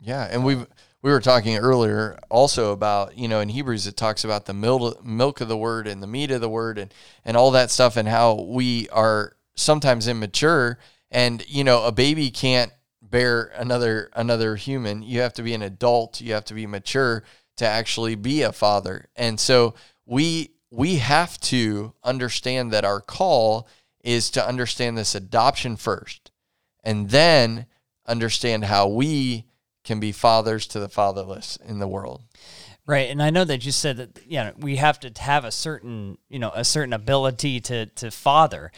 Yeah, 0.00 0.26
and 0.28 0.44
we 0.44 0.56
we 0.56 1.10
were 1.10 1.20
talking 1.20 1.56
earlier 1.56 2.18
also 2.28 2.72
about 2.72 3.16
you 3.16 3.28
know 3.28 3.40
in 3.40 3.48
Hebrews 3.48 3.86
it 3.86 3.96
talks 3.96 4.24
about 4.24 4.46
the 4.46 4.54
milk 4.54 5.04
milk 5.04 5.40
of 5.40 5.48
the 5.48 5.56
word 5.56 5.86
and 5.86 6.02
the 6.02 6.08
meat 6.08 6.30
of 6.32 6.40
the 6.40 6.48
word 6.48 6.78
and 6.78 6.92
and 7.24 7.36
all 7.36 7.52
that 7.52 7.70
stuff 7.70 7.96
and 7.96 8.08
how 8.08 8.34
we 8.34 8.88
are 8.88 9.36
sometimes 9.54 10.08
immature 10.08 10.78
and 11.10 11.44
you 11.48 11.62
know 11.62 11.84
a 11.84 11.92
baby 11.92 12.30
can't 12.30 12.72
bear 13.00 13.52
another 13.56 14.10
another 14.14 14.56
human. 14.56 15.02
You 15.02 15.20
have 15.20 15.34
to 15.34 15.42
be 15.42 15.54
an 15.54 15.62
adult. 15.62 16.20
You 16.20 16.32
have 16.32 16.46
to 16.46 16.54
be 16.54 16.66
mature 16.66 17.22
to 17.58 17.66
actually 17.66 18.16
be 18.16 18.42
a 18.42 18.50
father. 18.50 19.08
And 19.14 19.38
so 19.38 19.74
we 20.04 20.50
we 20.72 20.96
have 20.96 21.38
to 21.42 21.94
understand 22.02 22.72
that 22.72 22.84
our 22.84 23.00
call 23.00 23.68
is 24.02 24.30
to 24.30 24.44
understand 24.44 24.98
this 24.98 25.14
adoption 25.14 25.76
first 25.76 26.31
and 26.82 27.10
then 27.10 27.66
understand 28.06 28.64
how 28.64 28.88
we 28.88 29.46
can 29.84 30.00
be 30.00 30.12
fathers 30.12 30.66
to 30.68 30.80
the 30.80 30.88
fatherless 30.88 31.56
in 31.64 31.78
the 31.78 31.88
world. 31.88 32.22
Right, 32.84 33.10
and 33.10 33.22
I 33.22 33.30
know 33.30 33.44
that 33.44 33.64
you 33.64 33.70
said 33.70 33.96
that 33.98 34.18
you 34.26 34.38
know 34.38 34.52
we 34.58 34.76
have 34.76 34.98
to 35.00 35.22
have 35.22 35.44
a 35.44 35.52
certain 35.52 36.18
you 36.28 36.38
know 36.38 36.50
a 36.54 36.64
certain 36.64 36.92
ability 36.92 37.60
to 37.60 37.86
to 37.86 38.10
father, 38.10 38.72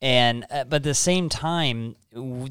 and 0.00 0.44
uh, 0.50 0.64
but 0.64 0.76
at 0.76 0.82
the 0.84 0.94
same 0.94 1.28
time 1.28 1.96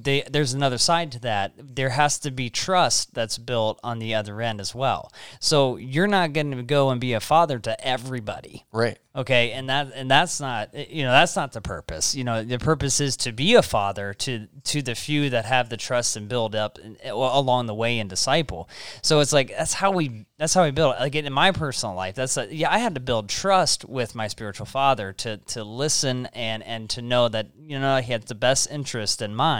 they, 0.01 0.23
there's 0.29 0.53
another 0.53 0.77
side 0.77 1.11
to 1.13 1.19
that. 1.19 1.53
There 1.57 1.89
has 1.89 2.19
to 2.19 2.31
be 2.31 2.49
trust 2.49 3.13
that's 3.13 3.37
built 3.37 3.79
on 3.83 3.99
the 3.99 4.15
other 4.15 4.41
end 4.41 4.61
as 4.61 4.73
well. 4.73 5.11
So 5.39 5.77
you're 5.77 6.07
not 6.07 6.33
going 6.33 6.51
to 6.51 6.63
go 6.63 6.89
and 6.89 7.01
be 7.01 7.13
a 7.13 7.19
father 7.19 7.59
to 7.59 7.85
everybody. 7.85 8.65
Right. 8.71 8.97
Okay 9.15 9.51
and 9.51 9.67
that 9.67 9.91
and 9.95 10.11
that's 10.11 10.39
not 10.39 10.69
eh, 10.75 10.85
you 10.89 11.03
know 11.03 11.11
that's 11.11 11.35
not 11.35 11.51
the 11.51 11.61
purpose. 11.61 12.13
You 12.13 12.23
know 12.23 12.43
the 12.43 12.59
purpose 12.59 13.01
is 13.01 13.17
to 13.17 13.31
be 13.31 13.55
a 13.55 13.63
father 13.63 14.13
to 14.13 14.47
to 14.65 14.83
the 14.83 14.93
few 14.93 15.31
that 15.31 15.45
have 15.45 15.69
the 15.69 15.77
trust 15.77 16.15
and 16.15 16.29
build 16.29 16.53
up 16.53 16.77
eh, 17.01 17.09
along 17.09 17.65
the 17.65 17.73
way 17.73 17.97
and 17.97 18.07
disciple. 18.07 18.69
So 19.01 19.19
it's 19.19 19.33
like 19.33 19.49
that's 19.57 19.73
how 19.73 19.89
we 19.89 20.27
that's 20.37 20.53
how 20.53 20.63
we 20.63 20.71
build 20.71 20.95
like 20.99 21.15
in 21.15 21.31
my 21.33 21.51
personal 21.51 21.95
life 21.95 22.15
that's 22.15 22.37
a, 22.37 22.53
yeah 22.53 22.71
i 22.71 22.77
had 22.77 22.93
to 22.93 23.01
build 23.01 23.27
trust 23.27 23.85
with 23.85 24.13
my 24.13 24.27
spiritual 24.27 24.65
father 24.65 25.11
to 25.11 25.37
to 25.37 25.63
listen 25.63 26.27
and 26.27 26.63
and 26.63 26.89
to 26.89 27.01
know 27.01 27.27
that 27.27 27.47
you 27.59 27.79
know 27.79 27.97
he 27.97 28.11
had 28.11 28.23
the 28.23 28.35
best 28.35 28.69
interest 28.69 29.21
in 29.21 29.33
mind 29.33 29.56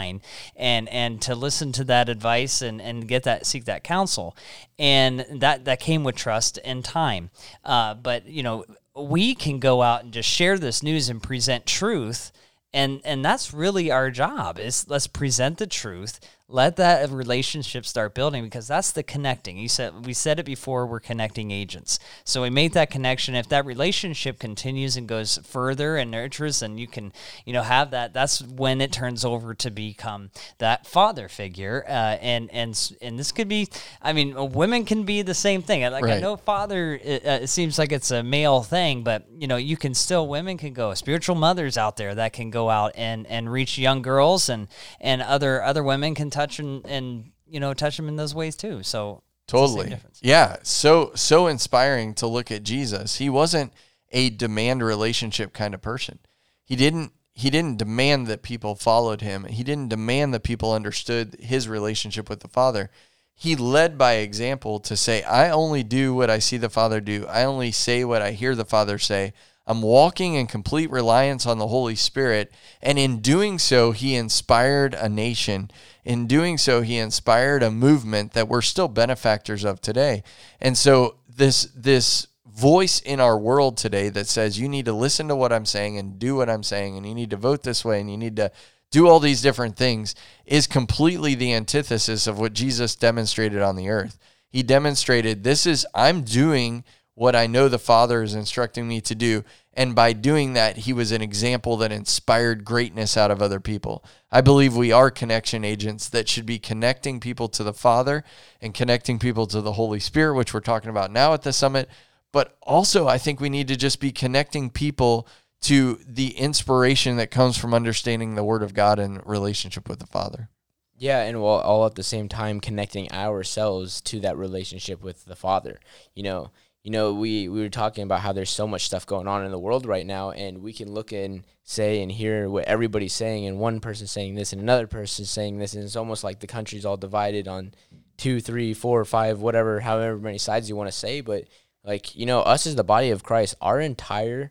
and 0.56 0.88
and 0.88 1.20
to 1.22 1.34
listen 1.34 1.72
to 1.72 1.84
that 1.84 2.08
advice 2.08 2.62
and 2.62 2.80
and 2.80 3.08
get 3.08 3.22
that 3.24 3.46
seek 3.46 3.64
that 3.66 3.84
counsel. 3.84 4.36
And 4.78 5.26
that 5.40 5.64
that 5.64 5.80
came 5.80 6.04
with 6.04 6.16
trust 6.16 6.58
and 6.64 6.84
time. 6.84 7.30
Uh, 7.64 7.94
but 7.94 8.26
you 8.26 8.42
know 8.42 8.64
we 8.94 9.34
can 9.34 9.58
go 9.58 9.82
out 9.82 10.04
and 10.04 10.12
just 10.12 10.28
share 10.28 10.58
this 10.58 10.82
news 10.82 11.08
and 11.08 11.22
present 11.22 11.66
truth. 11.66 12.32
And 12.72 13.00
and 13.04 13.24
that's 13.24 13.54
really 13.54 13.90
our 13.90 14.10
job 14.10 14.58
is 14.58 14.88
let's 14.88 15.06
present 15.06 15.58
the 15.58 15.66
truth 15.66 16.20
let 16.50 16.76
that 16.76 17.10
relationship 17.10 17.84
start 17.84 18.14
building 18.14 18.42
because 18.42 18.66
that's 18.66 18.90
the 18.92 19.02
connecting. 19.02 19.58
You 19.58 19.68
said 19.68 20.06
we 20.06 20.14
said 20.14 20.40
it 20.40 20.46
before. 20.46 20.86
We're 20.86 20.98
connecting 20.98 21.50
agents, 21.50 21.98
so 22.24 22.40
we 22.42 22.48
made 22.48 22.72
that 22.72 22.90
connection. 22.90 23.34
If 23.34 23.50
that 23.50 23.66
relationship 23.66 24.38
continues 24.38 24.96
and 24.96 25.06
goes 25.06 25.38
further 25.44 25.98
and 25.98 26.10
nurtures, 26.10 26.62
and 26.62 26.80
you 26.80 26.86
can, 26.86 27.12
you 27.44 27.52
know, 27.52 27.62
have 27.62 27.90
that. 27.90 28.14
That's 28.14 28.40
when 28.42 28.80
it 28.80 28.92
turns 28.92 29.26
over 29.26 29.52
to 29.56 29.70
become 29.70 30.30
that 30.56 30.86
father 30.86 31.28
figure. 31.28 31.84
Uh, 31.86 32.16
and 32.22 32.50
and 32.50 32.92
and 33.02 33.18
this 33.18 33.30
could 33.30 33.48
be. 33.48 33.68
I 34.00 34.14
mean, 34.14 34.52
women 34.52 34.86
can 34.86 35.02
be 35.04 35.20
the 35.20 35.34
same 35.34 35.60
thing. 35.60 35.82
Like 35.82 36.02
right. 36.02 36.14
I 36.14 36.20
know 36.20 36.38
father. 36.38 36.98
It, 37.02 37.26
uh, 37.26 37.40
it 37.42 37.48
seems 37.48 37.78
like 37.78 37.92
it's 37.92 38.10
a 38.10 38.22
male 38.22 38.62
thing, 38.62 39.02
but 39.02 39.26
you 39.36 39.46
know, 39.46 39.56
you 39.56 39.76
can 39.76 39.92
still. 39.92 40.26
Women 40.26 40.56
can 40.56 40.72
go. 40.72 40.94
Spiritual 40.94 41.36
mothers 41.36 41.76
out 41.76 41.98
there 41.98 42.14
that 42.14 42.32
can 42.32 42.48
go 42.48 42.70
out 42.70 42.92
and 42.94 43.26
and 43.26 43.52
reach 43.52 43.76
young 43.76 44.00
girls, 44.00 44.48
and 44.48 44.68
and 44.98 45.20
other 45.20 45.62
other 45.62 45.84
women 45.84 46.14
can 46.14 46.30
touch 46.38 46.58
and 46.60 46.86
and 46.86 47.30
you 47.46 47.60
know 47.60 47.74
touch 47.74 47.96
them 47.96 48.08
in 48.08 48.16
those 48.16 48.34
ways 48.34 48.56
too. 48.56 48.82
So 48.82 49.22
totally, 49.46 49.96
yeah. 50.20 50.56
So 50.62 51.12
so 51.14 51.46
inspiring 51.48 52.14
to 52.14 52.26
look 52.26 52.50
at 52.50 52.62
Jesus. 52.62 53.16
He 53.16 53.28
wasn't 53.28 53.72
a 54.10 54.30
demand 54.30 54.82
relationship 54.82 55.52
kind 55.52 55.74
of 55.74 55.82
person. 55.82 56.18
He 56.64 56.76
didn't 56.76 57.12
he 57.32 57.50
didn't 57.50 57.78
demand 57.78 58.26
that 58.26 58.42
people 58.42 58.74
followed 58.74 59.20
him. 59.20 59.44
He 59.44 59.62
didn't 59.62 59.88
demand 59.88 60.34
that 60.34 60.42
people 60.42 60.72
understood 60.72 61.36
his 61.40 61.68
relationship 61.68 62.28
with 62.28 62.40
the 62.40 62.48
Father. 62.48 62.90
He 63.34 63.54
led 63.54 63.96
by 63.96 64.14
example 64.14 64.80
to 64.80 64.96
say, 64.96 65.22
I 65.22 65.50
only 65.50 65.84
do 65.84 66.12
what 66.12 66.30
I 66.30 66.40
see 66.40 66.56
the 66.56 66.68
Father 66.68 67.00
do. 67.00 67.26
I 67.28 67.44
only 67.44 67.70
say 67.70 68.04
what 68.04 68.22
I 68.22 68.32
hear 68.32 68.56
the 68.56 68.64
Father 68.64 68.98
say. 68.98 69.32
I'm 69.68 69.82
walking 69.82 70.34
in 70.34 70.48
complete 70.48 70.90
reliance 70.90 71.46
on 71.46 71.58
the 71.58 71.68
Holy 71.68 71.94
Spirit. 71.94 72.50
And 72.82 72.98
in 72.98 73.20
doing 73.20 73.60
so, 73.60 73.92
he 73.92 74.16
inspired 74.16 74.94
a 74.94 75.08
nation. 75.08 75.70
In 76.08 76.26
doing 76.26 76.56
so, 76.56 76.80
he 76.80 76.96
inspired 76.96 77.62
a 77.62 77.70
movement 77.70 78.32
that 78.32 78.48
we're 78.48 78.62
still 78.62 78.88
benefactors 78.88 79.62
of 79.62 79.82
today. 79.82 80.22
And 80.58 80.76
so 80.76 81.16
this 81.28 81.64
this 81.76 82.28
voice 82.46 83.00
in 83.00 83.20
our 83.20 83.38
world 83.38 83.76
today 83.76 84.08
that 84.08 84.26
says 84.26 84.58
you 84.58 84.70
need 84.70 84.86
to 84.86 84.92
listen 84.94 85.28
to 85.28 85.36
what 85.36 85.52
I'm 85.52 85.66
saying 85.66 85.98
and 85.98 86.18
do 86.18 86.34
what 86.34 86.48
I'm 86.48 86.62
saying 86.62 86.96
and 86.96 87.06
you 87.06 87.14
need 87.14 87.28
to 87.30 87.36
vote 87.36 87.62
this 87.62 87.84
way 87.84 88.00
and 88.00 88.10
you 88.10 88.16
need 88.16 88.36
to 88.36 88.50
do 88.90 89.06
all 89.06 89.20
these 89.20 89.42
different 89.42 89.76
things 89.76 90.14
is 90.46 90.66
completely 90.66 91.34
the 91.34 91.52
antithesis 91.52 92.26
of 92.26 92.40
what 92.40 92.54
Jesus 92.54 92.96
demonstrated 92.96 93.60
on 93.60 93.76
the 93.76 93.90
earth. 93.90 94.18
He 94.48 94.62
demonstrated 94.62 95.44
this 95.44 95.66
is 95.66 95.86
I'm 95.94 96.22
doing 96.22 96.84
what 97.18 97.34
I 97.34 97.48
know 97.48 97.68
the 97.68 97.80
Father 97.80 98.22
is 98.22 98.36
instructing 98.36 98.86
me 98.86 99.00
to 99.00 99.14
do. 99.14 99.42
And 99.74 99.92
by 99.92 100.12
doing 100.12 100.52
that, 100.52 100.78
he 100.78 100.92
was 100.92 101.10
an 101.10 101.20
example 101.20 101.76
that 101.78 101.90
inspired 101.90 102.64
greatness 102.64 103.16
out 103.16 103.32
of 103.32 103.42
other 103.42 103.58
people. 103.58 104.04
I 104.30 104.40
believe 104.40 104.76
we 104.76 104.92
are 104.92 105.10
connection 105.10 105.64
agents 105.64 106.08
that 106.10 106.28
should 106.28 106.46
be 106.46 106.60
connecting 106.60 107.18
people 107.18 107.48
to 107.48 107.64
the 107.64 107.72
Father 107.72 108.22
and 108.60 108.72
connecting 108.72 109.18
people 109.18 109.48
to 109.48 109.60
the 109.60 109.72
Holy 109.72 109.98
Spirit, 109.98 110.36
which 110.36 110.54
we're 110.54 110.60
talking 110.60 110.90
about 110.90 111.10
now 111.10 111.34
at 111.34 111.42
the 111.42 111.52
summit. 111.52 111.88
But 112.32 112.56
also, 112.62 113.08
I 113.08 113.18
think 113.18 113.40
we 113.40 113.50
need 113.50 113.66
to 113.66 113.76
just 113.76 113.98
be 113.98 114.12
connecting 114.12 114.70
people 114.70 115.26
to 115.62 115.98
the 116.06 116.36
inspiration 116.36 117.16
that 117.16 117.32
comes 117.32 117.58
from 117.58 117.74
understanding 117.74 118.36
the 118.36 118.44
Word 118.44 118.62
of 118.62 118.74
God 118.74 119.00
and 119.00 119.26
relationship 119.26 119.88
with 119.88 119.98
the 119.98 120.06
Father. 120.06 120.50
Yeah, 120.96 121.22
and 121.22 121.40
while 121.40 121.60
all 121.60 121.86
at 121.86 121.94
the 121.94 122.02
same 122.02 122.28
time 122.28 122.60
connecting 122.60 123.10
ourselves 123.12 124.00
to 124.02 124.20
that 124.20 124.36
relationship 124.36 125.02
with 125.02 125.24
the 125.24 125.36
Father. 125.36 125.80
You 126.14 126.24
know, 126.24 126.50
you 126.88 126.92
know, 126.92 127.12
we, 127.12 127.50
we 127.50 127.60
were 127.60 127.68
talking 127.68 128.02
about 128.02 128.20
how 128.20 128.32
there's 128.32 128.48
so 128.48 128.66
much 128.66 128.86
stuff 128.86 129.04
going 129.04 129.28
on 129.28 129.44
in 129.44 129.50
the 129.50 129.58
world 129.58 129.84
right 129.84 130.06
now, 130.06 130.30
and 130.30 130.62
we 130.62 130.72
can 130.72 130.90
look 130.90 131.12
and 131.12 131.44
say 131.62 132.00
and 132.00 132.10
hear 132.10 132.48
what 132.48 132.64
everybody's 132.64 133.12
saying, 133.12 133.44
and 133.44 133.58
one 133.58 133.78
person 133.78 134.06
saying 134.06 134.36
this 134.36 134.54
and 134.54 134.62
another 134.62 134.86
person 134.86 135.26
saying 135.26 135.58
this, 135.58 135.74
and 135.74 135.84
it's 135.84 135.96
almost 135.96 136.24
like 136.24 136.40
the 136.40 136.46
country's 136.46 136.86
all 136.86 136.96
divided 136.96 137.46
on 137.46 137.74
two, 138.16 138.40
three, 138.40 138.72
four, 138.72 139.04
five, 139.04 139.38
whatever, 139.38 139.80
however 139.80 140.16
many 140.16 140.38
sides 140.38 140.66
you 140.66 140.76
want 140.76 140.88
to 140.88 140.96
say. 140.96 141.20
But 141.20 141.44
like, 141.84 142.16
you 142.16 142.24
know, 142.24 142.40
us 142.40 142.66
as 142.66 142.74
the 142.74 142.84
body 142.84 143.10
of 143.10 143.22
Christ, 143.22 143.54
our 143.60 143.82
entire 143.82 144.50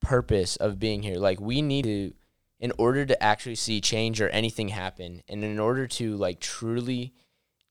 purpose 0.00 0.54
of 0.54 0.78
being 0.78 1.02
here, 1.02 1.16
like 1.16 1.40
we 1.40 1.62
need 1.62 1.82
to 1.82 2.12
in 2.60 2.72
order 2.78 3.04
to 3.04 3.20
actually 3.20 3.56
see 3.56 3.80
change 3.80 4.20
or 4.20 4.28
anything 4.28 4.68
happen, 4.68 5.24
and 5.28 5.42
in 5.42 5.58
order 5.58 5.88
to 5.88 6.14
like 6.14 6.38
truly 6.38 7.12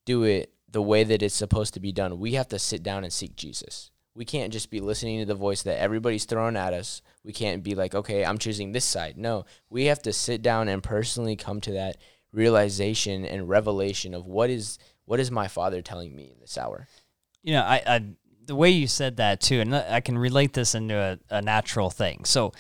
do 0.05 0.23
it 0.23 0.53
the 0.73 0.81
way 0.81 1.03
that 1.03 1.21
it's 1.21 1.35
supposed 1.35 1.73
to 1.75 1.79
be 1.79 1.91
done, 1.91 2.19
we 2.19 2.33
have 2.33 2.49
to 2.49 2.59
sit 2.59 2.83
down 2.83 3.03
and 3.03 3.13
seek 3.13 3.35
Jesus. 3.35 3.91
We 4.15 4.25
can't 4.25 4.51
just 4.51 4.69
be 4.69 4.79
listening 4.79 5.19
to 5.19 5.25
the 5.25 5.33
voice 5.35 5.63
that 5.63 5.79
everybody's 5.79 6.25
throwing 6.25 6.57
at 6.57 6.73
us. 6.73 7.01
We 7.23 7.31
can't 7.31 7.63
be 7.63 7.73
like, 7.73 7.95
okay, 7.95 8.25
I'm 8.25 8.37
choosing 8.37 8.71
this 8.71 8.85
side. 8.85 9.17
No, 9.17 9.45
we 9.69 9.85
have 9.85 10.01
to 10.03 10.13
sit 10.13 10.41
down 10.41 10.67
and 10.67 10.83
personally 10.83 11.35
come 11.35 11.61
to 11.61 11.71
that 11.71 11.97
realization 12.31 13.23
and 13.23 13.47
revelation 13.47 14.13
of 14.13 14.25
what 14.25 14.49
is 14.49 14.77
what 15.05 15.19
is 15.19 15.29
my 15.31 15.47
father 15.47 15.81
telling 15.81 16.15
me 16.15 16.31
in 16.33 16.39
this 16.39 16.57
hour. 16.57 16.87
You 17.43 17.53
know, 17.53 17.61
I, 17.61 17.81
I 17.85 18.01
the 18.45 18.55
way 18.55 18.69
you 18.69 18.87
said 18.87 19.17
that 19.17 19.41
too, 19.41 19.59
and 19.61 19.75
I 19.75 20.01
can 20.01 20.17
relate 20.17 20.53
this 20.53 20.75
into 20.75 20.95
a, 20.95 21.19
a 21.29 21.41
natural 21.41 21.89
thing. 21.89 22.25
So, 22.25 22.51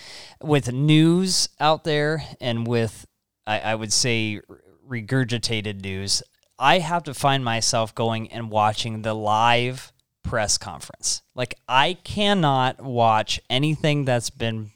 with 0.41 0.71
news 0.71 1.49
out 1.59 1.83
there, 1.83 2.23
and 2.39 2.65
with 2.67 3.05
I, 3.45 3.59
I 3.59 3.75
would 3.75 3.93
say 3.93 4.41
regurgitated 4.87 5.81
news, 5.81 6.23
I 6.57 6.79
have 6.79 7.03
to 7.03 7.13
find 7.13 7.43
myself 7.43 7.95
going 7.95 8.31
and 8.31 8.49
watching 8.49 9.01
the 9.01 9.13
live 9.13 9.91
press 10.23 10.57
conference. 10.57 11.21
Like 11.35 11.55
I 11.67 11.93
cannot 12.03 12.81
watch 12.81 13.39
anything 13.49 14.05
that's 14.05 14.29
been 14.29 14.71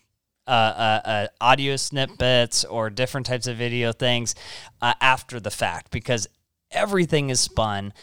uh, 0.48 0.50
uh, 0.50 1.02
uh, 1.04 1.28
audio 1.42 1.76
snippets 1.76 2.64
or 2.64 2.90
different 2.90 3.26
types 3.26 3.48
of 3.48 3.58
video 3.58 3.92
things 3.92 4.34
uh, 4.82 4.94
after 5.02 5.40
the 5.40 5.52
fact 5.52 5.92
because 5.92 6.28
everything 6.72 7.30
is 7.30 7.40
spun 7.40 7.94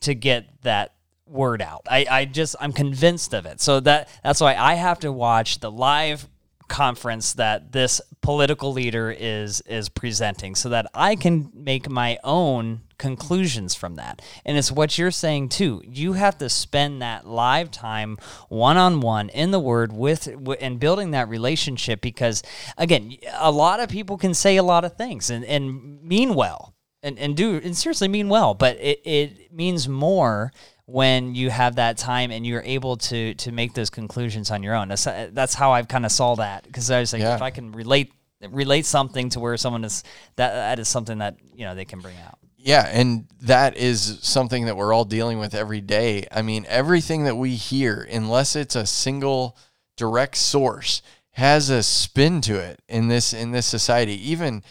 to 0.00 0.14
get 0.14 0.62
that 0.62 0.94
word 1.26 1.62
out. 1.62 1.82
I, 1.90 2.06
I 2.10 2.24
just 2.26 2.56
I'm 2.60 2.72
convinced 2.72 3.32
of 3.32 3.46
it. 3.46 3.60
So 3.60 3.80
that 3.80 4.08
that's 4.22 4.40
why 4.40 4.54
I 4.54 4.74
have 4.74 5.00
to 5.00 5.12
watch 5.12 5.60
the 5.60 5.70
live 5.70 6.28
conference 6.68 7.34
that 7.34 7.72
this 7.72 8.00
political 8.20 8.72
leader 8.72 9.10
is 9.10 9.60
is 9.62 9.88
presenting 9.88 10.54
so 10.54 10.70
that 10.70 10.86
I 10.94 11.14
can 11.14 11.50
make 11.54 11.90
my 11.90 12.18
own 12.24 12.80
conclusions 12.96 13.74
from 13.74 13.96
that. 13.96 14.22
And 14.44 14.56
it's 14.56 14.72
what 14.72 14.96
you're 14.96 15.10
saying 15.10 15.50
too. 15.50 15.82
You 15.84 16.14
have 16.14 16.38
to 16.38 16.48
spend 16.48 17.02
that 17.02 17.26
live 17.26 17.70
time 17.70 18.16
one 18.48 18.76
on 18.76 19.00
one 19.00 19.28
in 19.28 19.50
the 19.50 19.60
word 19.60 19.92
with 19.92 20.28
and 20.60 20.80
building 20.80 21.10
that 21.10 21.28
relationship 21.28 22.00
because 22.00 22.42
again, 22.78 23.16
a 23.38 23.50
lot 23.50 23.80
of 23.80 23.88
people 23.88 24.16
can 24.16 24.32
say 24.32 24.56
a 24.56 24.62
lot 24.62 24.84
of 24.84 24.96
things 24.96 25.30
and, 25.30 25.44
and 25.44 26.02
mean 26.02 26.34
well 26.34 26.74
and, 27.02 27.18
and 27.18 27.36
do 27.36 27.60
and 27.62 27.76
seriously 27.76 28.08
mean 28.08 28.28
well, 28.28 28.54
but 28.54 28.76
it, 28.80 29.00
it 29.04 29.52
means 29.52 29.88
more 29.88 30.50
when 30.86 31.34
you 31.34 31.50
have 31.50 31.76
that 31.76 31.96
time 31.96 32.30
and 32.30 32.46
you're 32.46 32.62
able 32.62 32.96
to 32.96 33.34
to 33.34 33.52
make 33.52 33.74
those 33.74 33.90
conclusions 33.90 34.50
on 34.50 34.62
your 34.62 34.74
own. 34.74 34.88
That's 34.88 35.04
that's 35.04 35.54
how 35.54 35.72
I've 35.72 35.88
kind 35.88 36.04
of 36.04 36.12
saw 36.12 36.34
that 36.36 36.64
because 36.64 36.90
I 36.90 37.00
was 37.00 37.12
like, 37.12 37.22
yeah. 37.22 37.36
if 37.36 37.42
I 37.42 37.50
can 37.50 37.72
relate 37.72 38.12
relate 38.50 38.84
something 38.84 39.30
to 39.30 39.40
where 39.40 39.56
someone 39.56 39.84
is 39.84 40.04
that 40.36 40.52
that 40.52 40.78
is 40.78 40.88
something 40.88 41.18
that 41.18 41.36
you 41.54 41.64
know 41.64 41.74
they 41.74 41.84
can 41.84 42.00
bring 42.00 42.16
out. 42.26 42.38
Yeah, 42.56 42.88
and 42.90 43.26
that 43.42 43.76
is 43.76 44.20
something 44.22 44.64
that 44.66 44.76
we're 44.76 44.94
all 44.94 45.04
dealing 45.04 45.38
with 45.38 45.54
every 45.54 45.82
day. 45.82 46.26
I 46.32 46.40
mean, 46.40 46.64
everything 46.66 47.24
that 47.24 47.36
we 47.36 47.56
hear, 47.56 48.08
unless 48.10 48.56
it's 48.56 48.74
a 48.74 48.86
single 48.86 49.58
direct 49.98 50.38
source, 50.38 51.02
has 51.32 51.68
a 51.68 51.82
spin 51.82 52.40
to 52.42 52.58
it 52.58 52.80
in 52.88 53.08
this 53.08 53.34
in 53.34 53.52
this 53.52 53.66
society. 53.66 54.14
Even 54.30 54.62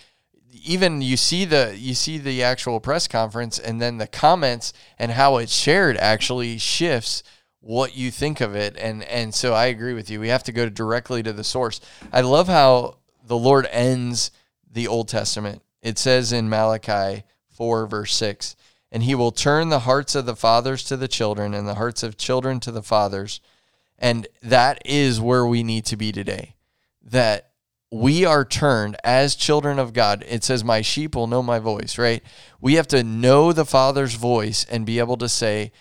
even 0.64 1.02
you 1.02 1.18
see 1.18 1.46
the 1.46 1.76
you 1.78 1.94
see 1.94 2.18
the 2.18 2.42
actual 2.42 2.80
press 2.80 3.08
conference 3.08 3.60
and 3.60 3.82
then 3.82 3.98
the 3.98 4.08
comments 4.08 4.74
and 4.98 5.12
how 5.12 5.38
it's 5.38 5.54
shared 5.54 5.98
actually 5.98 6.58
shifts 6.58 7.24
what 7.60 7.96
you 7.96 8.12
think 8.12 8.42
of 8.42 8.56
it. 8.56 8.76
And 8.78 9.04
and 9.04 9.34
so 9.34 9.54
I 9.54 9.66
agree 9.66 9.94
with 9.94 10.10
you. 10.10 10.20
We 10.20 10.30
have 10.30 10.44
to 10.44 10.52
go 10.52 10.70
directly 10.70 11.24
to 11.24 11.34
the 11.34 11.44
source. 11.44 11.80
I 12.12 12.22
love 12.22 12.48
how 12.48 12.98
the 13.26 13.38
Lord 13.38 13.68
ends 13.72 14.32
the 14.70 14.88
Old 14.88 15.08
Testament. 15.08 15.62
It 15.82 15.98
says 15.98 16.32
in 16.32 16.50
Malachi 16.50 17.24
4 17.50 17.88
verse 17.88 18.16
6 18.16 18.56
and 18.94 19.04
he 19.04 19.16
will 19.16 19.32
turn 19.32 19.70
the 19.70 19.80
hearts 19.80 20.14
of 20.14 20.28
the 20.28 20.36
fathers 20.36 20.84
to 20.84 20.96
the 20.96 21.08
children 21.08 21.56
and 21.56 21.68
the 21.68 21.76
hearts 21.76 22.04
of 22.04 22.16
children 22.16 22.60
to 22.60 22.72
the 22.72 22.84
fathers. 22.84 23.42
And 23.98 24.28
that 24.44 24.82
is 24.86 25.20
where 25.20 25.48
we 25.48 25.64
need 25.64 25.86
to 25.86 25.98
be 25.98 26.12
today. 26.12 26.56
That 27.02 27.53
we 27.94 28.26
are 28.26 28.44
turned 28.44 28.98
as 29.04 29.36
children 29.36 29.78
of 29.78 29.94
God. 29.94 30.26
It 30.28 30.44
says, 30.44 30.64
My 30.64 30.82
sheep 30.82 31.16
will 31.16 31.28
know 31.28 31.44
my 31.44 31.60
voice, 31.60 32.00
right? 32.00 32.24
We 32.60 32.74
have 32.74 32.88
to 32.88 33.04
know 33.04 33.54
the 33.54 33.66
Father's 33.66 34.16
voice 34.16 34.66
and 34.68 34.84
be 34.84 34.98
able 34.98 35.18
to 35.18 35.30
say, 35.30 35.72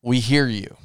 We 0.00 0.20
hear 0.20 0.46
you. 0.46 0.78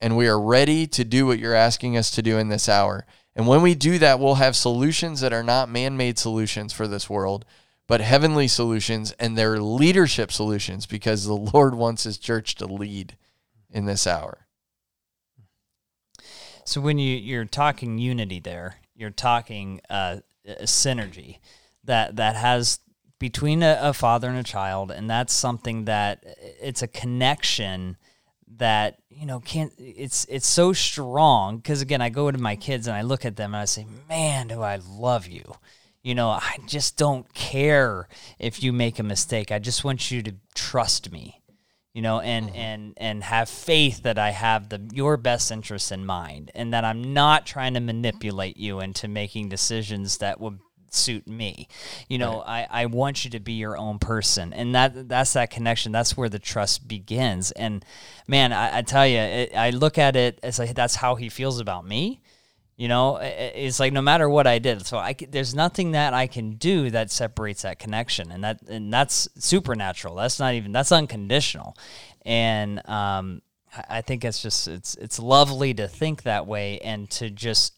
And 0.00 0.16
we 0.16 0.26
are 0.26 0.40
ready 0.40 0.88
to 0.88 1.04
do 1.04 1.24
what 1.24 1.38
you're 1.38 1.54
asking 1.54 1.96
us 1.96 2.10
to 2.12 2.22
do 2.22 2.36
in 2.36 2.48
this 2.48 2.68
hour. 2.68 3.06
And 3.36 3.46
when 3.46 3.62
we 3.62 3.76
do 3.76 3.98
that, 4.00 4.18
we'll 4.18 4.34
have 4.34 4.56
solutions 4.56 5.20
that 5.20 5.32
are 5.32 5.44
not 5.44 5.68
man 5.68 5.96
made 5.96 6.18
solutions 6.18 6.72
for 6.72 6.88
this 6.88 7.08
world, 7.08 7.44
but 7.86 8.00
heavenly 8.00 8.48
solutions 8.48 9.12
and 9.20 9.38
they're 9.38 9.60
leadership 9.60 10.32
solutions 10.32 10.86
because 10.86 11.26
the 11.26 11.36
Lord 11.54 11.76
wants 11.76 12.02
his 12.02 12.18
church 12.18 12.56
to 12.56 12.66
lead 12.66 13.16
in 13.70 13.84
this 13.84 14.04
hour. 14.04 14.48
So 16.64 16.80
when 16.80 16.98
you, 16.98 17.16
you're 17.16 17.44
talking 17.44 17.98
unity 17.98 18.40
there, 18.40 18.78
you're 18.96 19.10
talking 19.10 19.80
uh, 19.90 20.18
a 20.46 20.64
synergy 20.64 21.38
that 21.84 22.16
that 22.16 22.36
has 22.36 22.80
between 23.18 23.62
a, 23.62 23.78
a, 23.80 23.92
father 23.92 24.28
and 24.28 24.38
a 24.38 24.42
child, 24.42 24.90
and 24.90 25.08
that's 25.08 25.32
something 25.32 25.86
that 25.86 26.24
it's 26.60 26.82
a 26.82 26.88
connection 26.88 27.96
that 28.56 28.98
you 29.08 29.26
know 29.26 29.40
can't. 29.40 29.72
It's 29.78 30.26
it's 30.28 30.46
so 30.46 30.72
strong 30.72 31.58
because 31.58 31.80
again, 31.80 32.00
I 32.00 32.08
go 32.08 32.30
to 32.30 32.38
my 32.38 32.56
kids 32.56 32.86
and 32.86 32.96
I 32.96 33.02
look 33.02 33.24
at 33.24 33.36
them 33.36 33.54
and 33.54 33.62
I 33.62 33.64
say, 33.64 33.86
"Man, 34.08 34.48
do 34.48 34.62
I 34.62 34.78
love 34.88 35.26
you." 35.26 35.54
You 36.02 36.14
know, 36.14 36.28
I 36.28 36.58
just 36.66 36.96
don't 36.96 37.32
care 37.34 38.06
if 38.38 38.62
you 38.62 38.72
make 38.72 38.98
a 38.98 39.02
mistake. 39.02 39.50
I 39.50 39.58
just 39.58 39.82
want 39.82 40.10
you 40.10 40.22
to 40.22 40.34
trust 40.54 41.10
me 41.10 41.42
you 41.96 42.02
know 42.02 42.20
and 42.20 42.48
mm-hmm. 42.48 42.56
and 42.56 42.94
and 42.98 43.24
have 43.24 43.48
faith 43.48 44.02
that 44.02 44.18
i 44.18 44.30
have 44.30 44.68
the 44.68 44.80
your 44.92 45.16
best 45.16 45.50
interests 45.50 45.90
in 45.90 46.04
mind 46.04 46.50
and 46.54 46.74
that 46.74 46.84
i'm 46.84 47.14
not 47.14 47.46
trying 47.46 47.72
to 47.72 47.80
manipulate 47.80 48.58
you 48.58 48.80
into 48.80 49.08
making 49.08 49.48
decisions 49.48 50.18
that 50.18 50.38
would 50.38 50.58
suit 50.90 51.26
me 51.26 51.66
you 52.06 52.18
know 52.18 52.44
right. 52.46 52.68
I, 52.70 52.82
I 52.82 52.86
want 52.86 53.24
you 53.24 53.30
to 53.30 53.40
be 53.40 53.54
your 53.54 53.78
own 53.78 53.98
person 53.98 54.52
and 54.52 54.74
that 54.74 55.08
that's 55.08 55.32
that 55.32 55.50
connection 55.50 55.90
that's 55.90 56.18
where 56.18 56.28
the 56.28 56.38
trust 56.38 56.86
begins 56.86 57.50
and 57.52 57.82
man 58.28 58.52
i, 58.52 58.78
I 58.78 58.82
tell 58.82 59.06
you 59.06 59.18
it, 59.18 59.56
i 59.56 59.70
look 59.70 59.96
at 59.96 60.16
it 60.16 60.38
as 60.42 60.58
like 60.58 60.74
that's 60.74 60.96
how 60.96 61.14
he 61.14 61.30
feels 61.30 61.60
about 61.60 61.86
me 61.86 62.20
you 62.76 62.88
know, 62.88 63.16
it's 63.16 63.80
like 63.80 63.92
no 63.92 64.02
matter 64.02 64.28
what 64.28 64.46
I 64.46 64.58
did, 64.58 64.86
so 64.86 64.98
I 64.98 65.14
there's 65.14 65.54
nothing 65.54 65.92
that 65.92 66.12
I 66.12 66.26
can 66.26 66.52
do 66.52 66.90
that 66.90 67.10
separates 67.10 67.62
that 67.62 67.78
connection, 67.78 68.30
and 68.30 68.44
that 68.44 68.60
and 68.68 68.92
that's 68.92 69.28
supernatural. 69.38 70.14
That's 70.14 70.38
not 70.38 70.52
even 70.54 70.72
that's 70.72 70.92
unconditional, 70.92 71.74
and 72.26 72.86
um, 72.86 73.40
I 73.88 74.02
think 74.02 74.24
it's 74.24 74.42
just 74.42 74.68
it's 74.68 74.94
it's 74.96 75.18
lovely 75.18 75.72
to 75.74 75.88
think 75.88 76.22
that 76.24 76.46
way 76.46 76.78
and 76.80 77.08
to 77.12 77.30
just 77.30 77.74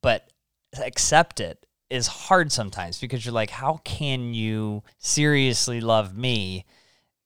but 0.00 0.30
accept 0.80 1.40
it 1.40 1.66
is 1.90 2.06
hard 2.06 2.52
sometimes 2.52 3.00
because 3.00 3.24
you're 3.24 3.32
like 3.34 3.50
how 3.50 3.80
can 3.84 4.34
you 4.34 4.82
seriously 4.98 5.80
love 5.80 6.16
me 6.16 6.64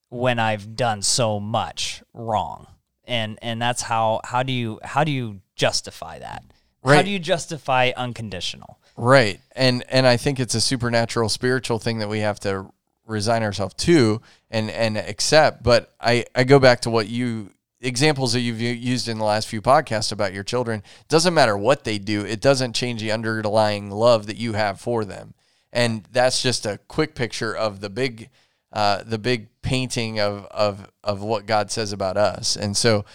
when 0.09 0.39
I've 0.39 0.77
done 0.77 1.03
so 1.03 1.41
much 1.41 2.03
wrong 2.13 2.67
and 3.05 3.39
and 3.43 3.61
that's 3.61 3.83
how 3.83 4.21
how 4.25 4.43
do 4.43 4.53
you 4.53 4.81
how 4.83 5.05
do 5.05 5.13
you 5.13 5.41
justify 5.57 6.19
that 6.19 6.45
how 6.85 7.03
do 7.03 7.11
you 7.11 7.19
justify 7.19 7.93
unconditional 7.97 8.81
Right. 9.01 9.41
And 9.57 9.83
and 9.89 10.07
I 10.07 10.19
think 10.19 10.39
it's 10.39 10.55
a 10.55 10.61
supernatural 10.61 11.31
spiritual 11.31 11.79
thing 11.79 12.01
that 12.01 12.09
we 12.11 12.21
have 12.21 12.39
to 12.41 12.71
resign 13.07 13.43
ourselves 13.43 13.75
to 13.75 14.21
and 14.51 14.71
and 14.71 14.99
accept, 14.99 15.63
but 15.63 15.95
I 15.99 16.27
I 16.35 16.45
go 16.45 16.59
back 16.59 16.81
to 16.83 16.91
what 16.91 17.09
you 17.09 17.51
examples 17.81 18.35
that 18.35 18.41
you've 18.41 18.61
used 18.61 19.09
in 19.09 19.17
the 19.17 19.25
last 19.25 19.49
few 19.49 19.63
podcasts 19.63 20.13
about 20.13 20.35
your 20.35 20.45
children. 20.45 20.83
Doesn't 21.09 21.33
matter 21.33 21.57
what 21.57 21.85
they 21.85 21.97
do, 21.97 22.27
it 22.27 22.43
doesn't 22.43 22.75
change 22.75 23.01
the 23.01 23.11
underlying 23.11 23.91
love 23.91 24.27
that 24.27 24.37
you 24.37 24.53
have 24.53 24.79
for 24.79 25.07
them. 25.07 25.33
And 25.73 26.07
that's 26.13 26.43
just 26.43 26.67
a 26.67 26.79
quick 26.87 27.15
picture 27.15 27.57
of 27.57 27.81
the 27.81 27.89
big 27.89 28.29
uh, 28.71 29.03
the 29.03 29.19
big 29.19 29.49
painting 29.63 30.21
of 30.21 30.45
of 30.51 30.91
of 31.03 31.23
what 31.23 31.47
God 31.47 31.71
says 31.71 31.95
about 31.95 32.19
us. 32.19 32.55
And 32.55 32.77
so 32.77 33.07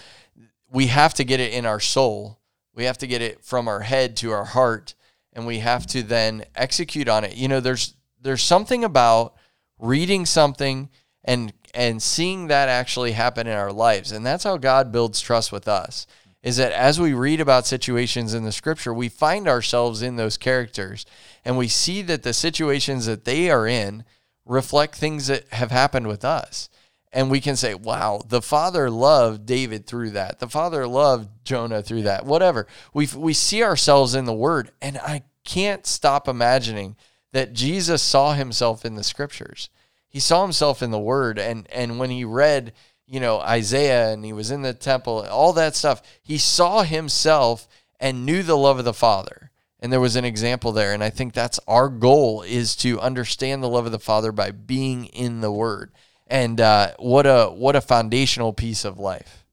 we 0.71 0.87
have 0.87 1.13
to 1.13 1.23
get 1.23 1.39
it 1.39 1.53
in 1.53 1.67
our 1.67 1.79
soul. 1.79 2.39
We 2.75 2.83
have 2.83 2.97
to 2.99 3.07
get 3.07 3.21
it 3.21 3.43
from 3.43 3.67
our 3.67 3.79
head 3.79 4.17
to 4.17 4.31
our 4.31 4.45
heart 4.45 4.93
and 5.33 5.47
we 5.47 5.59
have 5.59 5.87
to 5.87 6.03
then 6.03 6.45
execute 6.55 7.07
on 7.07 7.23
it. 7.23 7.35
You 7.35 7.47
know, 7.47 7.59
there's 7.59 7.95
there's 8.21 8.43
something 8.43 8.83
about 8.83 9.35
reading 9.79 10.25
something 10.25 10.89
and 11.23 11.53
and 11.73 12.01
seeing 12.01 12.47
that 12.47 12.69
actually 12.69 13.13
happen 13.13 13.47
in 13.47 13.57
our 13.57 13.71
lives. 13.71 14.11
And 14.11 14.25
that's 14.25 14.43
how 14.43 14.57
God 14.57 14.91
builds 14.91 15.19
trust 15.21 15.51
with 15.51 15.67
us. 15.67 16.05
Is 16.43 16.57
that 16.57 16.71
as 16.73 16.99
we 16.99 17.13
read 17.13 17.41
about 17.41 17.65
situations 17.65 18.33
in 18.33 18.43
the 18.43 18.51
scripture, 18.51 18.93
we 18.93 19.09
find 19.09 19.47
ourselves 19.47 20.01
in 20.01 20.15
those 20.15 20.37
characters 20.37 21.05
and 21.43 21.57
we 21.57 21.67
see 21.67 22.01
that 22.03 22.23
the 22.23 22.33
situations 22.33 23.05
that 23.07 23.25
they 23.25 23.49
are 23.49 23.67
in 23.67 24.03
reflect 24.45 24.95
things 24.95 25.27
that 25.27 25.47
have 25.53 25.71
happened 25.71 26.07
with 26.07 26.23
us 26.23 26.69
and 27.15 27.31
we 27.31 27.39
can 27.39 27.55
say, 27.55 27.73
wow, 27.73 28.21
the 28.27 28.41
father 28.41 28.89
loved 28.89 29.45
David 29.45 29.87
through 29.87 30.09
that. 30.11 30.39
The 30.39 30.49
father 30.49 30.85
loved 30.85 31.29
Jonah 31.45 31.81
through 31.81 32.01
that. 32.01 32.25
Whatever. 32.25 32.67
We 32.93 33.07
we 33.15 33.33
see 33.33 33.63
ourselves 33.63 34.15
in 34.15 34.25
the 34.25 34.33
word 34.33 34.71
and 34.81 34.97
I 34.97 35.23
can't 35.45 35.87
stop 35.87 36.27
imagining 36.27 36.97
that 37.31 37.53
Jesus 37.53 38.01
saw 38.01 38.33
himself 38.33 38.83
in 38.83 38.95
the 38.95 39.03
scriptures. 39.03 39.69
He 40.09 40.19
saw 40.19 40.41
himself 40.41 40.83
in 40.83 40.91
the 40.91 40.99
word 40.99 41.39
and 41.39 41.65
and 41.71 41.99
when 41.99 42.09
he 42.09 42.25
read, 42.25 42.73
you 43.07 43.21
know, 43.21 43.39
Isaiah 43.39 44.11
and 44.11 44.25
he 44.25 44.33
was 44.33 44.51
in 44.51 44.61
the 44.61 44.73
temple, 44.73 45.25
all 45.31 45.53
that 45.53 45.77
stuff, 45.77 46.01
he 46.21 46.37
saw 46.37 46.83
himself 46.83 47.65
and 47.97 48.25
knew 48.25 48.43
the 48.43 48.57
love 48.57 48.77
of 48.77 48.83
the 48.83 48.93
father. 48.93 49.51
And 49.79 49.93
there 49.93 50.01
was 50.01 50.17
an 50.17 50.25
example 50.25 50.73
there 50.73 50.93
and 50.93 51.01
I 51.01 51.11
think 51.11 51.31
that's 51.31 51.61
our 51.65 51.87
goal 51.87 52.41
is 52.41 52.75
to 52.77 52.99
understand 52.99 53.63
the 53.63 53.69
love 53.69 53.85
of 53.85 53.93
the 53.93 53.99
father 53.99 54.33
by 54.33 54.51
being 54.51 55.05
in 55.05 55.39
the 55.39 55.51
word 55.51 55.93
and 56.27 56.59
uh, 56.59 56.93
what 56.97 57.25
a 57.25 57.47
what 57.47 57.75
a 57.75 57.81
foundational 57.81 58.53
piece 58.53 58.85
of 58.85 58.99
life. 58.99 59.45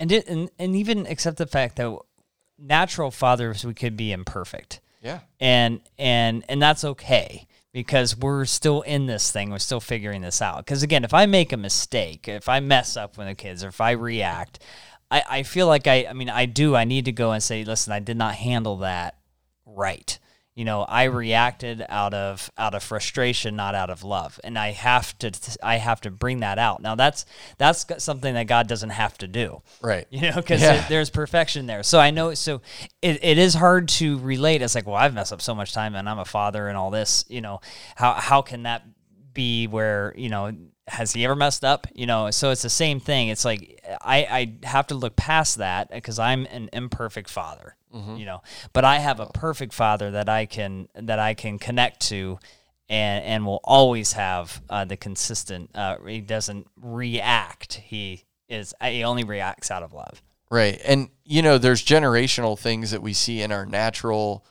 and 0.00 0.10
it, 0.12 0.26
and 0.28 0.50
and 0.58 0.74
even 0.76 1.06
accept 1.06 1.38
the 1.38 1.46
fact 1.46 1.76
that 1.76 1.96
natural 2.58 3.10
fathers 3.10 3.64
we 3.64 3.74
could 3.74 3.96
be 3.96 4.12
imperfect. 4.12 4.80
Yeah, 5.02 5.20
and 5.38 5.80
and 5.98 6.44
and 6.48 6.60
that's 6.62 6.84
okay 6.84 7.46
because 7.72 8.16
we're 8.16 8.44
still 8.44 8.82
in 8.82 9.06
this 9.06 9.30
thing. 9.30 9.50
We're 9.50 9.58
still 9.58 9.80
figuring 9.80 10.22
this 10.22 10.40
out. 10.40 10.58
Because 10.58 10.82
again 10.82 11.04
if 11.04 11.12
i 11.12 11.26
make 11.26 11.52
a 11.52 11.56
mistake 11.56 12.26
if 12.28 12.48
i 12.48 12.60
mess 12.60 12.96
up 12.96 13.18
with 13.18 13.26
the 13.26 13.34
kids 13.34 13.62
or 13.64 13.68
if 13.68 13.80
i 13.80 13.90
react 13.90 14.60
i 15.10 15.22
i 15.28 15.42
feel 15.42 15.66
like 15.66 15.86
i 15.86 16.06
i 16.08 16.12
mean 16.14 16.30
i 16.30 16.46
do. 16.46 16.74
I 16.74 16.84
need 16.84 17.04
to 17.06 17.12
go 17.12 17.32
and 17.32 17.42
say 17.42 17.64
listen 17.64 17.92
i 17.92 17.98
did 17.98 18.16
not 18.16 18.36
handle 18.36 18.78
that 18.78 19.18
right 19.66 20.18
you 20.54 20.64
know 20.64 20.82
i 20.82 21.04
reacted 21.04 21.84
out 21.88 22.14
of 22.14 22.50
out 22.56 22.74
of 22.74 22.82
frustration 22.82 23.56
not 23.56 23.74
out 23.74 23.90
of 23.90 24.04
love. 24.04 24.38
And 24.44 24.58
i 24.58 24.70
have 24.70 25.18
to 25.18 25.30
i 25.62 25.76
have 25.76 26.00
to 26.02 26.10
bring 26.10 26.40
that 26.40 26.58
out. 26.58 26.80
Now 26.82 26.94
that's 26.94 27.26
that's 27.58 27.84
something 28.02 28.34
that 28.34 28.46
god 28.46 28.68
doesn't 28.68 28.90
have 28.90 29.18
to 29.18 29.26
do. 29.28 29.62
Right. 29.82 30.06
you 30.10 30.22
know 30.22 30.36
because 30.36 30.62
Yeah. 30.62 30.86
there's 30.88 31.10
perfection 31.10 31.66
there. 31.66 31.82
So 31.82 31.98
i 31.98 32.10
know 32.10 32.34
so 32.34 32.60
it, 33.02 33.22
it 33.24 33.38
is 33.38 33.54
hard 33.54 33.88
to 34.00 34.18
relate. 34.20 34.62
It's 34.62 34.74
like 34.74 34.86
well 34.86 34.96
i've 34.96 35.14
messed 35.14 35.32
up 35.32 35.42
so 35.42 35.54
much 35.54 35.72
time 35.72 35.94
and 35.94 36.08
i'm 36.08 36.18
a 36.18 36.24
father 36.24 36.68
and 36.68 36.76
all 36.76 36.90
this 36.90 37.24
you 37.28 37.40
know. 37.40 37.60
How 37.96 38.12
how 38.14 38.42
can 38.42 38.62
that 38.64 38.86
be 39.32 39.66
where 39.66 40.14
you 40.16 40.28
know 40.28 40.52
has 40.86 41.12
he 41.12 41.24
ever 41.24 41.34
messed 41.34 41.64
up? 41.64 41.86
You 41.94 42.06
know 42.06 42.30
so 42.30 42.50
it's 42.50 42.62
the 42.62 42.70
same 42.70 43.00
thing. 43.00 43.28
It's 43.28 43.44
like 43.44 43.82
i 44.02 44.18
i 44.62 44.66
have 44.66 44.86
to 44.88 44.94
look 44.94 45.16
past 45.16 45.56
that 45.58 45.90
because 45.90 46.18
i'm 46.18 46.46
an 46.46 46.70
imperfect 46.72 47.28
father 47.28 47.76
you 48.16 48.24
know 48.24 48.42
but 48.72 48.84
i 48.84 48.98
have 48.98 49.20
a 49.20 49.26
perfect 49.26 49.72
father 49.72 50.10
that 50.10 50.28
i 50.28 50.46
can 50.46 50.88
that 50.94 51.18
i 51.18 51.34
can 51.34 51.58
connect 51.58 52.00
to 52.00 52.38
and 52.88 53.24
and 53.24 53.46
will 53.46 53.60
always 53.64 54.12
have 54.12 54.62
uh, 54.68 54.84
the 54.84 54.96
consistent 54.96 55.70
uh, 55.74 55.96
he 56.06 56.20
doesn't 56.20 56.66
react 56.80 57.74
he 57.74 58.24
is 58.48 58.74
he 58.82 59.04
only 59.04 59.24
reacts 59.24 59.70
out 59.70 59.82
of 59.82 59.92
love 59.92 60.22
Right. 60.54 60.80
And 60.84 61.08
you 61.24 61.42
know, 61.42 61.58
there's 61.58 61.84
generational 61.84 62.56
things 62.56 62.92
that 62.92 63.02
we 63.02 63.12
see 63.12 63.42
in 63.42 63.50
our 63.50 63.66
natural 63.66 64.46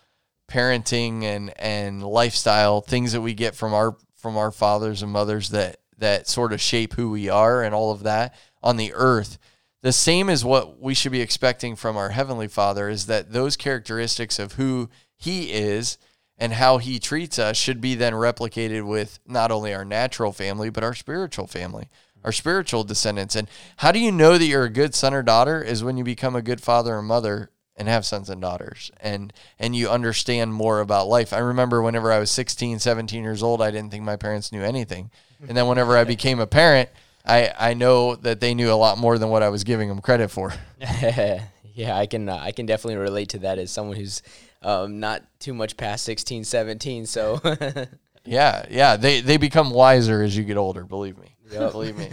parenting 0.49 1.23
and 1.23 1.57
and 1.57 2.03
lifestyle, 2.03 2.81
things 2.81 3.13
that 3.13 3.21
we 3.21 3.33
get 3.33 3.55
from 3.55 3.73
our 3.73 3.95
from 4.15 4.35
our 4.35 4.51
fathers 4.51 5.01
and 5.01 5.13
mothers 5.13 5.49
that 5.51 5.77
that 5.99 6.27
sort 6.27 6.51
of 6.51 6.59
shape 6.59 6.93
who 6.93 7.09
we 7.09 7.29
are 7.29 7.63
and 7.63 7.73
all 7.73 7.91
of 7.91 8.03
that 8.03 8.35
on 8.61 8.75
the 8.75 8.91
earth. 8.93 9.37
The 9.83 9.91
same 9.91 10.29
as 10.29 10.43
what 10.43 10.81
we 10.81 10.93
should 10.93 11.11
be 11.11 11.21
expecting 11.21 11.75
from 11.75 11.97
our 11.97 12.09
heavenly 12.09 12.47
Father 12.47 12.89
is 12.89 13.05
that 13.05 13.33
those 13.33 13.55
characteristics 13.55 14.39
of 14.39 14.53
who 14.53 14.89
he 15.15 15.51
is 15.51 15.97
and 16.37 16.53
how 16.53 16.79
he 16.79 16.99
treats 16.99 17.37
us 17.37 17.57
should 17.57 17.79
be 17.79 17.93
then 17.93 18.13
replicated 18.13 18.87
with 18.87 19.19
not 19.27 19.51
only 19.51 19.73
our 19.73 19.85
natural 19.85 20.31
family 20.31 20.69
but 20.69 20.83
our 20.83 20.95
spiritual 20.95 21.47
family 21.47 21.89
our 22.23 22.31
spiritual 22.31 22.83
descendants. 22.83 23.35
And 23.35 23.47
how 23.77 23.91
do 23.91 23.99
you 23.99 24.11
know 24.11 24.37
that 24.37 24.45
you're 24.45 24.63
a 24.63 24.69
good 24.69 24.95
son 24.95 25.13
or 25.13 25.23
daughter 25.23 25.61
is 25.61 25.83
when 25.83 25.97
you 25.97 26.03
become 26.03 26.35
a 26.35 26.41
good 26.41 26.61
father 26.61 26.95
or 26.95 27.01
mother 27.01 27.51
and 27.75 27.87
have 27.87 28.05
sons 28.05 28.29
and 28.29 28.39
daughters 28.39 28.91
and 29.01 29.33
and 29.57 29.75
you 29.75 29.89
understand 29.89 30.53
more 30.53 30.79
about 30.79 31.07
life. 31.07 31.33
I 31.33 31.39
remember 31.39 31.81
whenever 31.81 32.11
i 32.11 32.19
was 32.19 32.29
16 32.29 32.79
17 32.79 33.23
years 33.23 33.41
old 33.41 33.61
i 33.61 33.71
didn't 33.71 33.89
think 33.91 34.03
my 34.03 34.15
parents 34.15 34.51
knew 34.51 34.61
anything. 34.61 35.09
And 35.47 35.57
then 35.57 35.67
whenever 35.67 35.97
i 35.97 36.03
became 36.03 36.39
a 36.39 36.47
parent 36.47 36.89
i 37.25 37.51
i 37.57 37.73
know 37.73 38.15
that 38.15 38.39
they 38.39 38.53
knew 38.53 38.71
a 38.71 38.75
lot 38.75 38.97
more 38.97 39.17
than 39.17 39.29
what 39.29 39.43
i 39.43 39.49
was 39.49 39.63
giving 39.63 39.89
them 39.89 40.01
credit 40.01 40.29
for 40.29 40.53
yeah, 41.75 41.97
I 41.97 42.05
can 42.05 42.29
uh, 42.29 42.37
I 42.37 42.51
can 42.51 42.65
definitely 42.65 42.97
relate 42.97 43.29
to 43.29 43.39
that 43.39 43.57
as 43.57 43.71
someone 43.71 43.97
who's 43.97 44.21
um, 44.61 44.99
not 44.99 45.23
too 45.39 45.53
much 45.53 45.75
past 45.75 46.05
16, 46.05 46.43
17. 46.43 47.05
So 47.05 47.41
Yeah, 48.25 48.65
yeah. 48.69 48.95
They 48.95 49.21
they 49.21 49.37
become 49.37 49.71
wiser 49.71 50.21
as 50.21 50.35
you 50.35 50.43
get 50.43 50.57
older. 50.57 50.85
Believe 50.85 51.17
me. 51.17 51.35
Believe 51.49 51.97
me. 51.97 52.09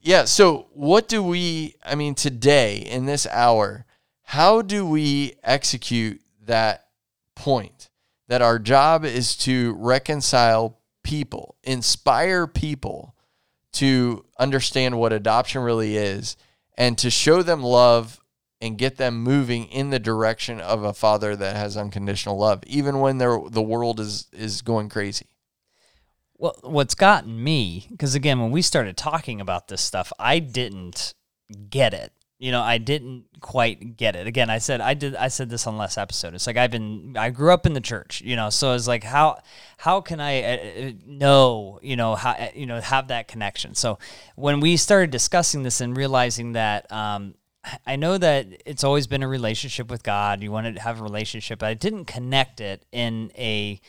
Yeah. 0.00 0.24
So 0.24 0.66
what 0.72 1.08
do 1.08 1.22
we? 1.22 1.76
I 1.84 1.94
mean, 1.94 2.14
today 2.14 2.76
in 2.76 3.06
this 3.06 3.26
hour, 3.28 3.86
how 4.22 4.62
do 4.62 4.86
we 4.86 5.34
execute 5.42 6.20
that 6.44 6.88
point? 7.34 7.88
That 8.28 8.42
our 8.42 8.58
job 8.58 9.04
is 9.04 9.36
to 9.38 9.74
reconcile 9.74 10.78
people, 11.02 11.56
inspire 11.62 12.46
people 12.46 13.13
to 13.74 14.24
understand 14.38 14.98
what 14.98 15.12
adoption 15.12 15.62
really 15.62 15.96
is, 15.96 16.36
and 16.76 16.98
to 16.98 17.10
show 17.10 17.42
them 17.42 17.62
love 17.62 18.20
and 18.60 18.78
get 18.78 18.96
them 18.96 19.22
moving 19.22 19.66
in 19.66 19.90
the 19.90 19.98
direction 19.98 20.60
of 20.60 20.82
a 20.82 20.94
father 20.94 21.36
that 21.36 21.54
has 21.54 21.76
unconditional 21.76 22.38
love, 22.38 22.62
even 22.66 23.00
when 23.00 23.18
the 23.18 23.62
world 23.62 24.00
is 24.00 24.28
is 24.32 24.62
going 24.62 24.88
crazy. 24.88 25.26
Well, 26.36 26.56
what's 26.62 26.94
gotten 26.94 27.42
me, 27.44 27.86
because 27.90 28.14
again, 28.14 28.40
when 28.40 28.50
we 28.50 28.62
started 28.62 28.96
talking 28.96 29.40
about 29.40 29.68
this 29.68 29.82
stuff, 29.82 30.12
I 30.18 30.38
didn't 30.38 31.14
get 31.68 31.94
it. 31.94 32.12
You 32.44 32.52
know, 32.52 32.60
I 32.60 32.76
didn't 32.76 33.24
quite 33.40 33.96
get 33.96 34.16
it. 34.16 34.26
Again, 34.26 34.50
I 34.50 34.58
said 34.58 34.82
I 34.82 34.92
did. 34.92 35.16
I 35.16 35.28
said 35.28 35.48
this 35.48 35.66
on 35.66 35.78
last 35.78 35.96
episode. 35.96 36.34
It's 36.34 36.46
like 36.46 36.58
I've 36.58 36.70
been. 36.70 37.16
I 37.16 37.30
grew 37.30 37.50
up 37.50 37.64
in 37.64 37.72
the 37.72 37.80
church. 37.80 38.20
You 38.20 38.36
know, 38.36 38.50
so 38.50 38.74
it's 38.74 38.86
like 38.86 39.02
how 39.02 39.38
how 39.78 40.02
can 40.02 40.20
I 40.20 40.42
uh, 40.42 40.56
uh, 40.88 40.92
know? 41.06 41.80
You 41.82 41.96
know 41.96 42.14
how 42.16 42.32
uh, 42.32 42.48
you 42.54 42.66
know 42.66 42.82
have 42.82 43.08
that 43.08 43.28
connection. 43.28 43.74
So 43.74 43.98
when 44.36 44.60
we 44.60 44.76
started 44.76 45.10
discussing 45.10 45.62
this 45.62 45.80
and 45.80 45.96
realizing 45.96 46.52
that. 46.52 46.92
Um, 46.92 47.34
I 47.86 47.96
know 47.96 48.18
that 48.18 48.46
it's 48.66 48.84
always 48.84 49.06
been 49.06 49.22
a 49.22 49.28
relationship 49.28 49.90
with 49.90 50.02
God. 50.02 50.42
You 50.42 50.52
want 50.52 50.76
to 50.76 50.82
have 50.82 51.00
a 51.00 51.02
relationship, 51.02 51.60
but 51.60 51.66
I 51.70 51.72
didn't 51.72 52.04
connect 52.04 52.60
it 52.60 52.84
in 52.92 53.32
a 53.38 53.80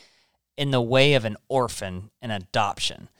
in 0.56 0.70
the 0.70 0.80
way 0.80 1.12
of 1.12 1.26
an 1.26 1.36
orphan 1.50 2.10
and 2.22 2.32
adoption 2.32 3.10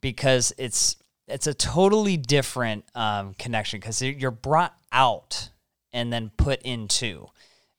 because 0.00 0.52
it's 0.56 0.94
it's 1.26 1.46
a 1.46 1.54
totally 1.54 2.16
different 2.16 2.84
um, 2.94 3.34
connection 3.34 3.80
because 3.80 4.00
you're 4.02 4.30
brought 4.30 4.74
out 4.92 5.50
and 5.92 6.12
then 6.12 6.30
put 6.36 6.60
into. 6.62 7.28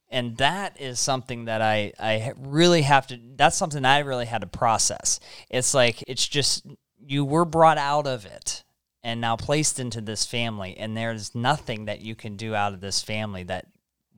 And 0.08 0.36
that 0.38 0.80
is 0.80 1.00
something 1.00 1.46
that 1.46 1.62
I, 1.62 1.92
I 1.98 2.32
really 2.38 2.82
have 2.82 3.06
to 3.08 3.18
that's 3.36 3.56
something 3.56 3.84
I 3.84 4.00
really 4.00 4.26
had 4.26 4.40
to 4.40 4.46
process. 4.46 5.20
It's 5.50 5.74
like 5.74 6.02
it's 6.06 6.26
just 6.26 6.66
you 7.04 7.24
were 7.24 7.44
brought 7.44 7.78
out 7.78 8.06
of 8.06 8.24
it 8.24 8.64
and 9.02 9.20
now 9.20 9.36
placed 9.36 9.78
into 9.78 10.00
this 10.00 10.24
family 10.24 10.76
and 10.78 10.96
there's 10.96 11.34
nothing 11.34 11.84
that 11.84 12.00
you 12.00 12.14
can 12.14 12.36
do 12.36 12.54
out 12.54 12.72
of 12.72 12.80
this 12.80 13.02
family 13.02 13.42
that 13.44 13.66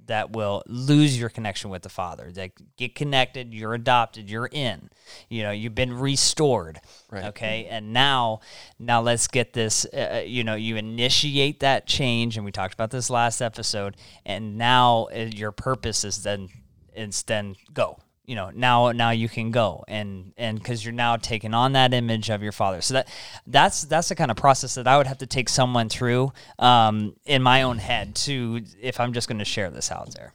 that 0.08 0.32
will 0.32 0.62
lose 0.66 1.18
your 1.18 1.28
connection 1.28 1.70
with 1.70 1.82
the 1.82 1.88
father 1.88 2.30
like 2.36 2.52
get 2.76 2.94
connected 2.94 3.54
you're 3.54 3.74
adopted 3.74 4.28
you're 4.30 4.48
in. 4.50 4.90
You 5.28 5.42
know 5.44 5.50
you've 5.50 5.74
been 5.74 5.94
restored 5.98 6.80
Right. 7.10 7.24
okay? 7.26 7.66
And 7.70 7.92
now 7.92 8.40
now 8.78 9.00
let's 9.00 9.28
get 9.28 9.52
this 9.52 9.84
uh, 9.86 10.22
you 10.26 10.44
know 10.44 10.54
you 10.54 10.76
initiate 10.76 11.60
that 11.60 11.86
change 11.86 12.36
and 12.36 12.44
we 12.44 12.52
talked 12.52 12.74
about 12.74 12.90
this 12.90 13.08
last 13.08 13.40
episode 13.40 13.96
and 14.26 14.58
now 14.58 15.08
uh, 15.14 15.28
your 15.32 15.52
purpose 15.52 16.04
is 16.04 16.22
then 16.22 16.48
it's 16.94 17.22
then 17.22 17.54
go 17.72 17.98
you 18.28 18.36
know 18.36 18.50
now 18.54 18.92
now 18.92 19.10
you 19.10 19.28
can 19.28 19.50
go 19.50 19.84
and 19.88 20.32
and 20.36 20.58
because 20.58 20.84
you're 20.84 20.92
now 20.92 21.16
taking 21.16 21.54
on 21.54 21.72
that 21.72 21.94
image 21.94 22.28
of 22.28 22.42
your 22.42 22.52
father 22.52 22.80
so 22.80 22.94
that 22.94 23.08
that's 23.46 23.82
that's 23.82 24.08
the 24.10 24.14
kind 24.14 24.30
of 24.30 24.36
process 24.36 24.74
that 24.74 24.86
i 24.86 24.96
would 24.96 25.06
have 25.06 25.18
to 25.18 25.26
take 25.26 25.48
someone 25.48 25.88
through 25.88 26.30
um, 26.58 27.14
in 27.24 27.42
my 27.42 27.62
own 27.62 27.78
head 27.78 28.14
to 28.14 28.60
if 28.80 29.00
i'm 29.00 29.12
just 29.12 29.28
going 29.28 29.38
to 29.38 29.44
share 29.44 29.70
this 29.70 29.90
out 29.90 30.14
there 30.14 30.32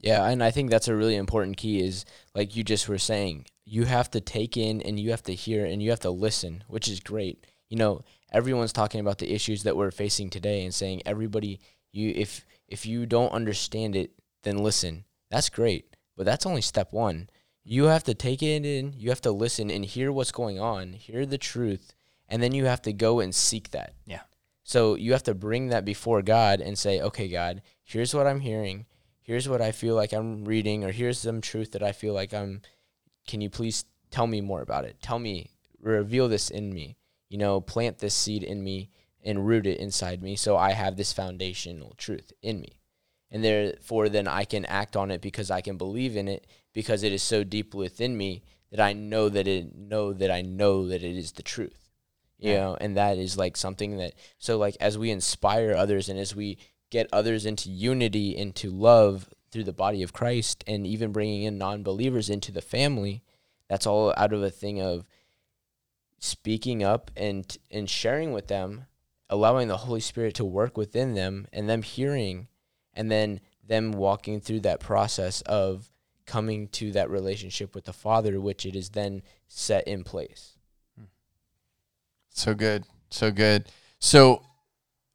Yeah, 0.00 0.28
and 0.28 0.42
I 0.42 0.50
think 0.50 0.70
that's 0.70 0.88
a 0.88 0.94
really 0.94 1.16
important 1.16 1.56
key 1.56 1.84
is 1.84 2.04
like 2.34 2.54
you 2.54 2.62
just 2.62 2.88
were 2.88 2.98
saying, 2.98 3.46
you 3.64 3.84
have 3.86 4.10
to 4.12 4.20
take 4.20 4.56
in 4.56 4.82
and 4.82 5.00
you 5.00 5.10
have 5.10 5.22
to 5.24 5.34
hear 5.34 5.64
and 5.64 5.82
you 5.82 5.90
have 5.90 6.00
to 6.00 6.10
listen, 6.10 6.62
which 6.68 6.86
is 6.86 7.00
great. 7.00 7.44
You 7.68 7.76
know, 7.78 8.04
everyone's 8.30 8.72
talking 8.72 9.00
about 9.00 9.18
the 9.18 9.32
issues 9.32 9.62
that 9.64 9.76
we're 9.76 9.90
facing 9.90 10.30
today 10.30 10.64
and 10.64 10.72
saying 10.72 11.02
everybody 11.04 11.60
you 11.92 12.12
if 12.14 12.44
if 12.68 12.86
you 12.86 13.06
don't 13.06 13.32
understand 13.32 13.96
it, 13.96 14.12
then 14.42 14.58
listen. 14.58 15.04
That's 15.30 15.48
great. 15.48 15.95
But 16.16 16.26
that's 16.26 16.46
only 16.46 16.62
step 16.62 16.92
1. 16.92 17.28
You 17.64 17.84
have 17.84 18.04
to 18.04 18.14
take 18.14 18.42
it 18.42 18.64
in, 18.64 18.94
you 18.96 19.10
have 19.10 19.20
to 19.22 19.32
listen 19.32 19.70
and 19.70 19.84
hear 19.84 20.12
what's 20.12 20.32
going 20.32 20.60
on, 20.60 20.92
hear 20.92 21.26
the 21.26 21.38
truth, 21.38 21.94
and 22.28 22.42
then 22.42 22.54
you 22.54 22.64
have 22.66 22.82
to 22.82 22.92
go 22.92 23.20
and 23.20 23.34
seek 23.34 23.70
that. 23.72 23.94
yeah 24.06 24.20
So 24.62 24.94
you 24.94 25.12
have 25.12 25.24
to 25.24 25.34
bring 25.34 25.68
that 25.68 25.84
before 25.84 26.22
God 26.22 26.60
and 26.60 26.78
say, 26.78 27.00
okay, 27.00 27.28
God, 27.28 27.62
here's 27.82 28.14
what 28.14 28.26
I'm 28.26 28.40
hearing. 28.40 28.86
Here's 29.20 29.48
what 29.48 29.60
I 29.60 29.72
feel 29.72 29.96
like 29.96 30.12
I'm 30.12 30.44
reading, 30.44 30.84
or 30.84 30.92
here's 30.92 31.18
some 31.18 31.40
truth 31.40 31.72
that 31.72 31.82
I 31.82 31.90
feel 31.92 32.14
like 32.14 32.32
I'm. 32.32 32.62
Can 33.26 33.40
you 33.40 33.50
please 33.50 33.84
tell 34.12 34.28
me 34.28 34.40
more 34.40 34.62
about 34.62 34.84
it? 34.84 35.02
Tell 35.02 35.18
me, 35.18 35.50
reveal 35.80 36.28
this 36.28 36.48
in 36.48 36.72
me. 36.72 36.96
You 37.28 37.38
know, 37.38 37.60
plant 37.60 37.98
this 37.98 38.14
seed 38.14 38.44
in 38.44 38.62
me 38.62 38.90
and 39.24 39.44
root 39.44 39.66
it 39.66 39.80
inside 39.80 40.22
me 40.22 40.36
so 40.36 40.56
I 40.56 40.70
have 40.70 40.96
this 40.96 41.12
foundational 41.12 41.94
truth 41.98 42.32
in 42.40 42.60
me. 42.60 42.78
And 43.30 43.42
therefore, 43.42 44.08
then 44.08 44.28
I 44.28 44.44
can 44.44 44.64
act 44.66 44.96
on 44.96 45.10
it 45.10 45.20
because 45.20 45.50
I 45.50 45.60
can 45.60 45.76
believe 45.76 46.16
in 46.16 46.28
it 46.28 46.46
because 46.72 47.02
it 47.02 47.12
is 47.12 47.22
so 47.22 47.42
deep 47.44 47.74
within 47.74 48.16
me 48.16 48.42
that 48.70 48.80
I 48.80 48.92
know 48.92 49.28
that 49.28 49.48
it 49.48 49.74
know 49.74 50.12
that 50.12 50.30
I 50.30 50.42
know 50.42 50.86
that 50.88 51.02
it 51.02 51.16
is 51.16 51.32
the 51.32 51.42
truth 51.42 51.86
you 52.38 52.52
Yeah. 52.52 52.56
know 52.58 52.76
and 52.80 52.96
that 52.96 53.16
is 53.16 53.38
like 53.38 53.56
something 53.56 53.96
that 53.96 54.12
so 54.38 54.58
like 54.58 54.76
as 54.80 54.98
we 54.98 55.10
inspire 55.10 55.72
others 55.74 56.08
and 56.08 56.18
as 56.18 56.36
we 56.36 56.58
get 56.90 57.08
others 57.12 57.46
into 57.46 57.70
unity 57.70 58.36
into 58.36 58.70
love 58.70 59.30
through 59.50 59.64
the 59.64 59.72
body 59.72 60.02
of 60.02 60.12
christ 60.12 60.62
and 60.66 60.86
even 60.86 61.12
bringing 61.12 61.44
in 61.44 61.56
non-believers 61.56 62.28
into 62.28 62.52
the 62.52 62.60
family 62.60 63.22
that's 63.68 63.86
all 63.86 64.12
out 64.18 64.32
of 64.34 64.42
a 64.42 64.50
thing 64.50 64.80
of 64.82 65.06
speaking 66.18 66.82
up 66.82 67.10
and 67.16 67.56
and 67.70 67.88
sharing 67.88 68.32
with 68.32 68.48
them 68.48 68.86
allowing 69.30 69.68
the 69.68 69.78
holy 69.78 70.00
spirit 70.00 70.34
to 70.34 70.44
work 70.44 70.76
within 70.76 71.14
them 71.14 71.46
and 71.52 71.68
them 71.68 71.82
hearing 71.82 72.48
and 72.96 73.10
then 73.10 73.40
them 73.66 73.92
walking 73.92 74.40
through 74.40 74.60
that 74.60 74.80
process 74.80 75.42
of 75.42 75.92
coming 76.24 76.66
to 76.68 76.90
that 76.92 77.08
relationship 77.10 77.74
with 77.74 77.84
the 77.84 77.92
father 77.92 78.40
which 78.40 78.66
it 78.66 78.74
is 78.74 78.90
then 78.90 79.22
set 79.46 79.86
in 79.86 80.02
place 80.02 80.56
So 82.36 82.54
good. 82.54 82.84
So 83.10 83.30
good. 83.30 83.70
So 83.98 84.42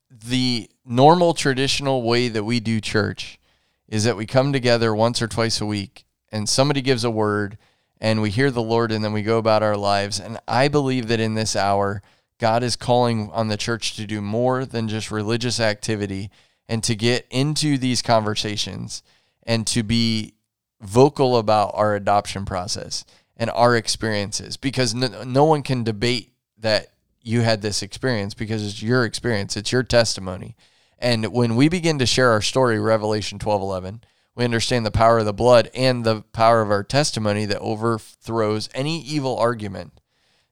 the 0.10 0.70
normal 0.84 1.34
traditional 1.34 2.02
way 2.02 2.28
that 2.30 2.44
we 2.44 2.60
do 2.60 2.82
church 2.82 3.40
is 3.88 4.06
that 4.06 4.18
we 4.18 4.26
come 4.26 4.52
together 4.52 4.96
once 4.96 5.22
or 5.22 5.28
twice 5.28 5.62
a 5.62 5.66
week 5.66 6.06
and 6.32 6.50
somebody 6.50 6.82
gives 6.82 7.04
a 7.04 7.12
word 7.12 7.58
and 8.00 8.22
we 8.22 8.32
hear 8.32 8.50
the 8.50 8.62
Lord 8.62 8.92
and 8.92 9.04
then 9.04 9.14
we 9.14 9.22
go 9.22 9.38
about 9.38 9.62
our 9.62 9.78
lives. 9.78 10.20
And 10.20 10.40
I 10.48 10.68
believe 10.68 11.08
that 11.10 11.20
in 11.20 11.36
this 11.36 11.56
hour, 11.56 12.02
God 12.40 12.64
is 12.64 12.76
calling 12.76 13.30
on 13.32 13.50
the 13.50 13.58
church 13.58 13.96
to 13.98 14.08
do 14.08 14.20
more 14.20 14.66
than 14.66 14.88
just 14.88 15.12
religious 15.12 15.60
activity 15.60 16.32
and 16.72 16.86
to 16.86 16.96
get 16.96 17.28
into 17.30 17.78
these 17.78 18.02
conversations 18.02 19.04
and 19.44 19.68
to 19.68 19.84
be 19.84 20.36
vocal 20.80 21.36
about 21.36 21.72
our 21.74 21.96
adoption 21.96 22.46
process 22.46 23.04
and 23.36 23.50
our 23.50 23.76
experiences 23.76 24.56
because 24.56 24.96
no, 24.96 25.26
no 25.26 25.44
one 25.44 25.64
can 25.64 25.84
debate 25.84 26.32
that 26.58 26.88
you 27.22 27.42
had 27.42 27.62
this 27.62 27.84
experience 27.84 28.34
because 28.34 28.66
it's 28.66 28.82
your 28.82 29.04
experience, 29.04 29.58
it's 29.58 29.74
your 29.74 29.84
testimony. 29.84 30.56
And 30.98 31.34
when 31.34 31.58
we 31.58 31.68
begin 31.68 32.00
to 32.00 32.06
share 32.06 32.32
our 32.32 32.42
story, 32.42 32.80
Revelation 32.80 33.38
12 33.38 33.62
11, 33.62 34.02
we 34.36 34.46
understand 34.46 34.86
the 34.86 34.92
power 34.92 35.18
of 35.20 35.26
the 35.26 35.34
blood 35.34 35.70
and 35.76 36.06
the 36.06 36.22
power 36.32 36.62
of 36.62 36.72
our 36.72 36.86
testimony 36.86 37.44
that 37.44 37.60
overthrows 37.60 38.70
any 38.74 39.02
evil 39.02 39.38
argument 39.38 40.00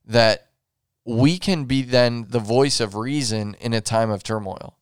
that 0.06 0.50
we 1.06 1.40
can 1.40 1.64
be 1.64 1.82
then 1.82 2.26
the 2.28 2.40
voice 2.40 2.82
of 2.82 2.94
reason 2.94 3.56
in 3.62 3.74
a 3.74 3.80
time 3.80 4.10
of 4.10 4.22
turmoil 4.22 4.76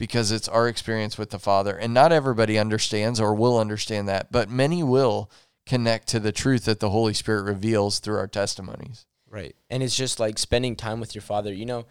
because 0.00 0.32
it's 0.32 0.48
our 0.48 0.66
experience 0.66 1.18
with 1.18 1.28
the 1.28 1.38
Father. 1.38 1.76
And 1.76 1.92
not 1.92 2.10
everybody 2.10 2.58
understands 2.58 3.20
or 3.20 3.34
will 3.34 3.58
understand 3.58 4.08
that, 4.08 4.32
but 4.32 4.48
many 4.48 4.82
will 4.82 5.30
connect 5.66 6.08
to 6.08 6.18
the 6.18 6.32
truth 6.32 6.64
that 6.64 6.80
the 6.80 6.88
Holy 6.88 7.12
Spirit 7.12 7.42
reveals 7.42 7.98
through 7.98 8.16
our 8.16 8.26
testimonies. 8.26 9.04
Right. 9.28 9.54
And 9.68 9.82
it's 9.82 9.94
just 9.94 10.18
like 10.18 10.38
spending 10.38 10.74
time 10.74 11.00
with 11.00 11.14
your 11.14 11.20
father. 11.20 11.52
You 11.52 11.66
know, 11.66 11.86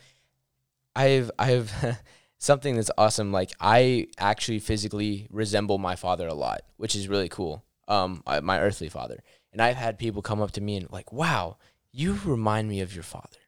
I've 0.96 1.30
I've 1.38 1.72
something 2.40 2.78
that's 2.78 2.90
awesome. 2.98 3.32
Like 3.32 3.52
I 3.60 4.08
actually 4.18 4.58
physically 4.58 5.28
resemble 5.30 5.78
my 5.78 5.96
father 5.96 6.28
a 6.28 6.34
lot, 6.34 6.62
which 6.78 6.96
is 6.96 7.08
really 7.08 7.30
cool. 7.30 7.64
Um, 7.88 8.24
my 8.42 8.60
earthly 8.60 8.90
father. 8.90 9.22
And 9.52 9.62
I've 9.62 9.76
had 9.76 10.00
people 10.00 10.24
come 10.24 10.42
up 10.42 10.52
to 10.54 10.62
me 10.62 10.78
and 10.78 10.92
like, 10.92 11.14
"Wow, 11.14 11.58
you 11.92 12.20
remind 12.26 12.70
me 12.70 12.82
of 12.82 12.94
your 12.94 13.04
father." 13.04 13.39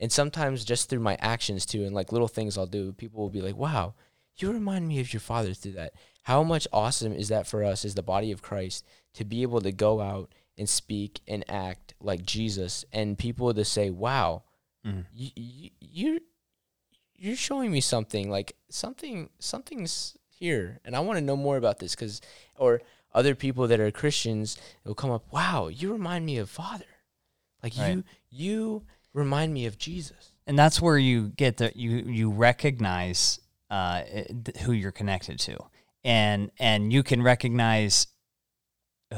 And 0.00 0.10
sometimes 0.10 0.64
just 0.64 0.88
through 0.88 1.00
my 1.00 1.16
actions 1.20 1.66
too, 1.66 1.84
and 1.84 1.94
like 1.94 2.10
little 2.10 2.28
things 2.28 2.56
I'll 2.56 2.66
do, 2.66 2.92
people 2.92 3.20
will 3.22 3.30
be 3.30 3.42
like, 3.42 3.56
"Wow, 3.56 3.94
you 4.38 4.50
remind 4.50 4.88
me 4.88 4.98
of 5.00 5.12
your 5.12 5.20
father 5.20 5.52
through 5.54 5.72
that." 5.72 5.92
How 6.22 6.42
much 6.42 6.66
awesome 6.72 7.12
is 7.12 7.28
that 7.28 7.46
for 7.46 7.62
us 7.62 7.84
as 7.84 7.94
the 7.94 8.02
body 8.02 8.32
of 8.32 8.42
Christ 8.42 8.84
to 9.14 9.24
be 9.24 9.42
able 9.42 9.60
to 9.60 9.72
go 9.72 10.00
out 10.00 10.32
and 10.56 10.68
speak 10.68 11.20
and 11.28 11.44
act 11.48 11.94
like 12.00 12.22
Jesus, 12.24 12.84
and 12.92 13.18
people 13.18 13.52
to 13.54 13.64
say, 13.64 13.90
"Wow, 13.90 14.44
Mhm. 14.86 15.06
you, 15.12 15.30
you 15.36 15.70
you're 15.80 16.20
you're 17.16 17.36
showing 17.36 17.70
me 17.70 17.80
something 17.82 18.30
like 18.30 18.56
something 18.70 19.28
something's 19.38 20.16
here, 20.28 20.80
and 20.84 20.96
I 20.96 21.00
want 21.00 21.18
to 21.18 21.24
know 21.24 21.36
more 21.36 21.56
about 21.58 21.78
this." 21.78 21.94
Because 21.94 22.20
or 22.56 22.80
other 23.12 23.34
people 23.34 23.66
that 23.68 23.80
are 23.80 23.90
Christians 23.90 24.56
will 24.84 24.94
come 24.94 25.10
up, 25.10 25.30
"Wow, 25.32 25.68
you 25.68 25.92
remind 25.92 26.24
me 26.24 26.38
of 26.38 26.48
Father, 26.48 26.86
like 27.62 27.76
Right. 27.76 27.96
you 27.96 28.04
you 28.30 28.86
remind 29.12 29.52
me 29.54 29.66
of 29.66 29.78
Jesus." 29.78 30.32
and 30.46 30.58
that's 30.58 30.80
where 30.80 30.98
you 30.98 31.28
get 31.28 31.58
that 31.58 31.76
you 31.76 31.98
you 31.98 32.30
recognize 32.30 33.38
uh, 33.70 34.02
who 34.62 34.72
you're 34.72 34.90
connected 34.92 35.38
to, 35.40 35.56
and 36.04 36.50
and 36.58 36.92
you 36.92 37.02
can 37.02 37.22
recognize 37.22 38.06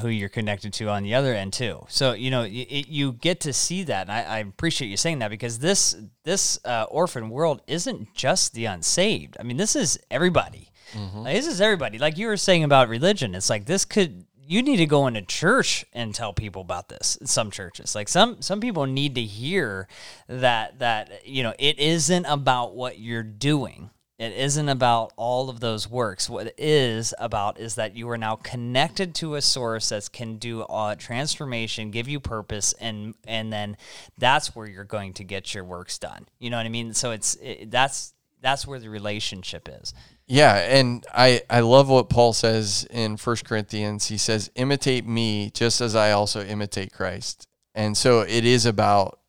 who 0.00 0.08
you're 0.08 0.28
connected 0.30 0.72
to 0.72 0.88
on 0.88 1.02
the 1.02 1.14
other 1.14 1.34
end 1.34 1.52
too. 1.52 1.84
So 1.88 2.12
you 2.12 2.30
know 2.30 2.40
y- 2.42 2.66
it, 2.68 2.88
you 2.88 3.12
get 3.12 3.40
to 3.40 3.52
see 3.52 3.82
that, 3.84 4.08
and 4.08 4.12
I, 4.12 4.22
I 4.22 4.38
appreciate 4.38 4.88
you 4.88 4.96
saying 4.96 5.18
that 5.20 5.30
because 5.30 5.58
this 5.58 5.96
this 6.24 6.58
uh, 6.64 6.84
orphan 6.90 7.28
world 7.30 7.60
isn't 7.66 8.14
just 8.14 8.54
the 8.54 8.64
unsaved. 8.66 9.36
I 9.38 9.42
mean, 9.42 9.56
this 9.58 9.76
is 9.76 9.98
everybody. 10.10 10.70
Like, 10.94 11.36
this 11.36 11.46
is 11.46 11.60
everybody. 11.62 11.98
Like 11.98 12.18
you 12.18 12.26
were 12.26 12.36
saying 12.36 12.64
about 12.64 12.88
religion, 12.90 13.34
it's 13.34 13.48
like 13.48 13.64
this 13.64 13.84
could 13.86 14.26
you 14.46 14.62
need 14.62 14.76
to 14.76 14.86
go 14.86 15.06
into 15.06 15.22
church 15.22 15.84
and 15.92 16.14
tell 16.14 16.32
people 16.32 16.62
about 16.62 16.88
this. 16.88 17.18
Some 17.24 17.50
churches, 17.50 17.94
like 17.94 18.08
some 18.08 18.42
some 18.42 18.60
people 18.60 18.86
need 18.86 19.14
to 19.14 19.22
hear 19.22 19.88
that 20.28 20.78
that 20.80 21.26
you 21.26 21.42
know 21.42 21.54
it 21.58 21.78
isn't 21.78 22.26
about 22.26 22.74
what 22.74 22.98
you're 22.98 23.22
doing. 23.22 23.90
It 24.18 24.34
isn't 24.34 24.68
about 24.68 25.12
all 25.16 25.50
of 25.50 25.58
those 25.58 25.90
works. 25.90 26.30
What 26.30 26.46
it 26.46 26.54
is 26.56 27.12
about 27.18 27.58
is 27.58 27.74
that 27.74 27.96
you 27.96 28.08
are 28.10 28.18
now 28.18 28.36
connected 28.36 29.16
to 29.16 29.34
a 29.34 29.42
source 29.42 29.88
that 29.88 30.12
can 30.12 30.36
do 30.36 30.62
uh, 30.62 30.94
transformation, 30.94 31.90
give 31.90 32.08
you 32.08 32.20
purpose, 32.20 32.72
and 32.74 33.14
and 33.26 33.52
then 33.52 33.76
that's 34.18 34.54
where 34.54 34.68
you're 34.68 34.84
going 34.84 35.14
to 35.14 35.24
get 35.24 35.54
your 35.54 35.64
works 35.64 35.98
done. 35.98 36.26
You 36.38 36.50
know 36.50 36.56
what 36.56 36.66
I 36.66 36.68
mean? 36.68 36.94
So 36.94 37.10
it's 37.10 37.36
it, 37.36 37.70
that's 37.70 38.14
that's 38.42 38.66
where 38.66 38.78
the 38.78 38.90
relationship 38.90 39.68
is. 39.70 39.94
Yeah, 40.26 40.56
and 40.56 41.04
I 41.14 41.42
I 41.48 41.60
love 41.60 41.88
what 41.88 42.10
Paul 42.10 42.32
says 42.32 42.86
in 42.90 43.16
First 43.16 43.44
Corinthians. 43.44 44.06
He 44.06 44.18
says, 44.18 44.50
"Imitate 44.54 45.06
me, 45.06 45.50
just 45.50 45.80
as 45.80 45.94
I 45.94 46.12
also 46.12 46.44
imitate 46.44 46.92
Christ." 46.92 47.46
And 47.74 47.96
so 47.96 48.20
it 48.20 48.44
is 48.44 48.66
about 48.66 49.20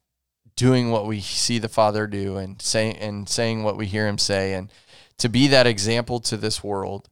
doing 0.55 0.91
what 0.91 1.07
we 1.07 1.21
see 1.21 1.59
the 1.59 1.69
Father 1.69 2.07
do, 2.07 2.37
and 2.37 2.61
saying 2.61 2.97
and 2.97 3.29
saying 3.29 3.63
what 3.63 3.77
we 3.77 3.85
hear 3.85 4.07
Him 4.07 4.17
say, 4.17 4.53
and 4.53 4.71
to 5.19 5.29
be 5.29 5.47
that 5.47 5.67
example 5.67 6.19
to 6.21 6.37
this 6.37 6.63
world. 6.63 7.09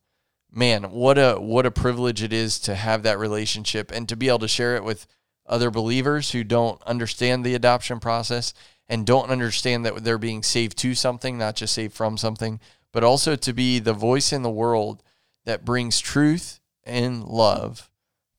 Man, 0.53 0.91
what 0.91 1.17
a 1.17 1.35
what 1.35 1.65
a 1.65 1.71
privilege 1.71 2.21
it 2.21 2.33
is 2.33 2.59
to 2.61 2.75
have 2.75 3.03
that 3.03 3.17
relationship 3.17 3.89
and 3.91 4.09
to 4.09 4.17
be 4.17 4.27
able 4.27 4.39
to 4.39 4.47
share 4.49 4.75
it 4.75 4.83
with 4.83 5.07
other 5.45 5.71
believers 5.71 6.31
who 6.31 6.43
don't 6.43 6.81
understand 6.83 7.45
the 7.45 7.55
adoption 7.55 7.99
process 7.99 8.53
and 8.91 9.05
don't 9.05 9.29
understand 9.29 9.85
that 9.85 10.03
they're 10.03 10.17
being 10.17 10.43
saved 10.43 10.77
to 10.77 10.93
something, 10.93 11.37
not 11.37 11.55
just 11.55 11.73
saved 11.73 11.93
from 11.93 12.17
something, 12.17 12.59
but 12.91 13.05
also 13.05 13.37
to 13.37 13.53
be 13.53 13.79
the 13.79 13.93
voice 13.93 14.33
in 14.33 14.43
the 14.43 14.49
world 14.49 15.01
that 15.45 15.63
brings 15.63 16.01
truth 16.01 16.59
and 16.83 17.23
love 17.23 17.89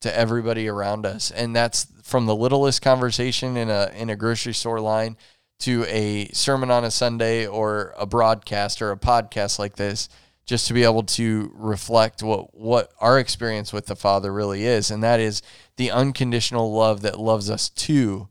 to 0.01 0.15
everybody 0.15 0.67
around 0.67 1.07
us. 1.07 1.31
And 1.31 1.55
that's 1.55 1.87
from 2.03 2.27
the 2.27 2.35
littlest 2.35 2.83
conversation 2.83 3.57
in 3.57 3.71
a 3.71 3.89
in 3.95 4.11
a 4.11 4.15
grocery 4.15 4.53
store 4.53 4.79
line 4.79 5.17
to 5.61 5.85
a 5.87 6.27
sermon 6.33 6.69
on 6.69 6.83
a 6.83 6.91
Sunday 6.91 7.47
or 7.47 7.95
a 7.97 8.05
broadcast 8.05 8.79
or 8.79 8.91
a 8.91 8.97
podcast 8.97 9.57
like 9.57 9.75
this 9.75 10.07
just 10.45 10.67
to 10.67 10.73
be 10.73 10.83
able 10.83 11.03
to 11.03 11.51
reflect 11.55 12.21
what 12.21 12.53
what 12.53 12.91
our 12.99 13.17
experience 13.17 13.73
with 13.73 13.87
the 13.87 13.95
Father 13.95 14.31
really 14.31 14.65
is, 14.65 14.91
and 14.91 15.01
that 15.01 15.19
is 15.19 15.41
the 15.77 15.89
unconditional 15.89 16.71
love 16.71 17.01
that 17.01 17.19
loves 17.19 17.49
us 17.49 17.69
to 17.69 18.27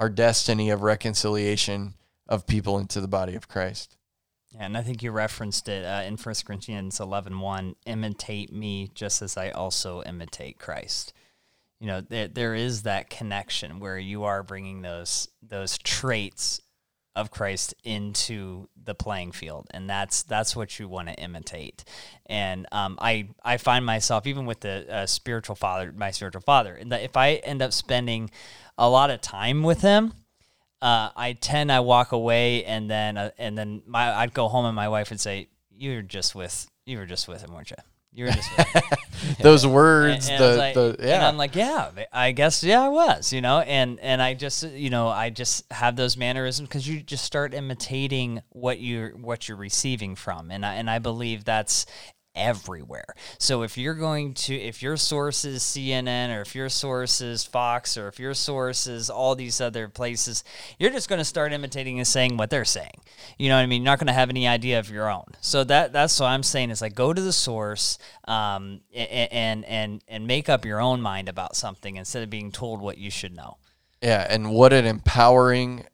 our 0.00 0.08
destiny 0.08 0.70
of 0.70 0.80
reconciliation 0.80 1.92
of 2.26 2.46
people 2.46 2.78
into 2.78 3.02
the 3.02 3.06
body 3.06 3.34
of 3.34 3.48
Christ. 3.48 3.98
Yeah, 4.50 4.64
and 4.64 4.76
I 4.76 4.80
think 4.80 5.02
you 5.02 5.12
referenced 5.12 5.68
it 5.68 5.84
uh, 5.84 6.02
in 6.06 6.16
1 6.16 6.34
Corinthians 6.46 6.98
11, 6.98 7.38
1, 7.38 7.76
imitate 7.84 8.50
me 8.50 8.90
just 8.94 9.20
as 9.20 9.36
I 9.36 9.50
also 9.50 10.02
imitate 10.04 10.58
Christ. 10.58 11.12
You 11.78 11.86
know, 11.86 12.00
there, 12.00 12.28
there 12.28 12.54
is 12.54 12.82
that 12.82 13.10
connection 13.10 13.78
where 13.78 13.98
you 13.98 14.24
are 14.24 14.42
bringing 14.42 14.80
those 14.80 15.28
those 15.42 15.76
traits 15.76 16.60
of 17.14 17.30
Christ 17.30 17.74
into 17.84 18.68
the 18.82 18.94
playing 18.94 19.32
field, 19.32 19.66
and 19.72 19.88
that's 19.88 20.22
that's 20.22 20.54
what 20.54 20.78
you 20.78 20.88
want 20.88 21.08
to 21.08 21.14
imitate. 21.14 21.84
And 22.26 22.66
um, 22.72 22.98
I 23.00 23.28
I 23.44 23.56
find 23.56 23.84
myself 23.84 24.26
even 24.26 24.46
with 24.46 24.60
the 24.60 24.86
uh, 24.92 25.06
spiritual 25.06 25.56
father, 25.56 25.92
my 25.94 26.10
spiritual 26.10 26.42
father, 26.42 26.74
and 26.74 26.92
that 26.92 27.02
if 27.02 27.16
I 27.16 27.34
end 27.34 27.62
up 27.62 27.72
spending 27.72 28.30
a 28.80 28.88
lot 28.88 29.10
of 29.10 29.20
time 29.20 29.62
with 29.62 29.82
him, 29.82 30.14
uh, 30.82 31.10
I 31.14 31.34
tend 31.34 31.70
I 31.70 31.80
walk 31.80 32.12
away, 32.12 32.64
and 32.64 32.90
then 32.90 33.16
uh, 33.16 33.30
and 33.38 33.56
then 33.56 33.82
my 33.86 34.12
I'd 34.12 34.32
go 34.32 34.48
home, 34.48 34.64
and 34.64 34.74
my 34.74 34.88
wife 34.88 35.10
would 35.10 35.20
say, 35.20 35.48
"You're 35.70 36.02
just 36.02 36.34
with 36.34 36.66
you 36.86 36.98
were 36.98 37.06
just 37.06 37.28
with 37.28 37.42
him, 37.42 37.52
weren't 37.52 37.70
you?" 37.70 37.76
You 38.12 38.24
were 38.24 38.32
just 38.32 38.50
those 39.40 39.66
words. 39.66 40.28
And, 40.28 40.42
and 40.42 40.52
the, 40.52 40.56
like, 40.56 40.74
the 40.74 40.96
yeah. 40.98 41.16
And 41.16 41.24
I'm 41.24 41.36
like, 41.36 41.54
yeah, 41.54 41.90
I 42.12 42.32
guess 42.32 42.64
yeah, 42.64 42.82
I 42.82 42.88
was, 42.88 43.32
you 43.32 43.42
know, 43.42 43.60
and 43.60 44.00
and 44.00 44.22
I 44.22 44.32
just 44.32 44.62
you 44.64 44.88
know 44.88 45.08
I 45.08 45.28
just 45.28 45.70
have 45.70 45.96
those 45.96 46.16
mannerisms 46.16 46.68
because 46.68 46.88
you 46.88 47.02
just 47.02 47.24
start 47.24 47.52
imitating 47.52 48.40
what 48.48 48.80
you're 48.80 49.10
what 49.10 49.46
you're 49.46 49.58
receiving 49.58 50.16
from, 50.16 50.50
and 50.50 50.64
I 50.64 50.76
and 50.76 50.88
I 50.88 50.98
believe 50.98 51.44
that's 51.44 51.84
everywhere. 52.34 53.14
So 53.38 53.62
if 53.62 53.76
you're 53.76 53.94
going 53.94 54.34
to, 54.34 54.54
if 54.54 54.82
your 54.82 54.96
source 54.96 55.44
is 55.44 55.62
CNN 55.62 56.36
or 56.36 56.42
if 56.42 56.54
your 56.54 56.68
source 56.68 57.20
is 57.20 57.44
Fox 57.44 57.96
or 57.96 58.08
if 58.08 58.18
your 58.18 58.34
source 58.34 58.86
is 58.86 59.10
all 59.10 59.34
these 59.34 59.60
other 59.60 59.88
places, 59.88 60.44
you're 60.78 60.90
just 60.90 61.08
going 61.08 61.18
to 61.18 61.24
start 61.24 61.52
imitating 61.52 61.98
and 61.98 62.06
saying 62.06 62.36
what 62.36 62.50
they're 62.50 62.64
saying. 62.64 63.00
You 63.38 63.48
know 63.48 63.56
what 63.56 63.62
I 63.62 63.66
mean? 63.66 63.82
You're 63.82 63.92
not 63.92 63.98
going 63.98 64.06
to 64.06 64.12
have 64.12 64.30
any 64.30 64.46
idea 64.46 64.78
of 64.78 64.90
your 64.90 65.10
own. 65.10 65.26
So 65.40 65.64
that 65.64 65.92
that's 65.92 66.18
what 66.20 66.26
I'm 66.26 66.42
saying 66.42 66.70
is 66.70 66.80
like 66.80 66.94
go 66.94 67.12
to 67.12 67.20
the 67.20 67.32
source 67.32 67.98
um, 68.26 68.80
and 68.94 69.64
and 69.64 70.02
and 70.06 70.26
make 70.26 70.48
up 70.48 70.64
your 70.64 70.80
own 70.80 71.00
mind 71.00 71.28
about 71.28 71.56
something 71.56 71.96
instead 71.96 72.22
of 72.22 72.30
being 72.30 72.52
told 72.52 72.80
what 72.80 72.98
you 72.98 73.10
should 73.10 73.34
know. 73.34 73.56
Yeah, 74.02 74.26
and 74.28 74.50
what 74.52 74.72
an 74.72 74.86
empowering 74.86 75.84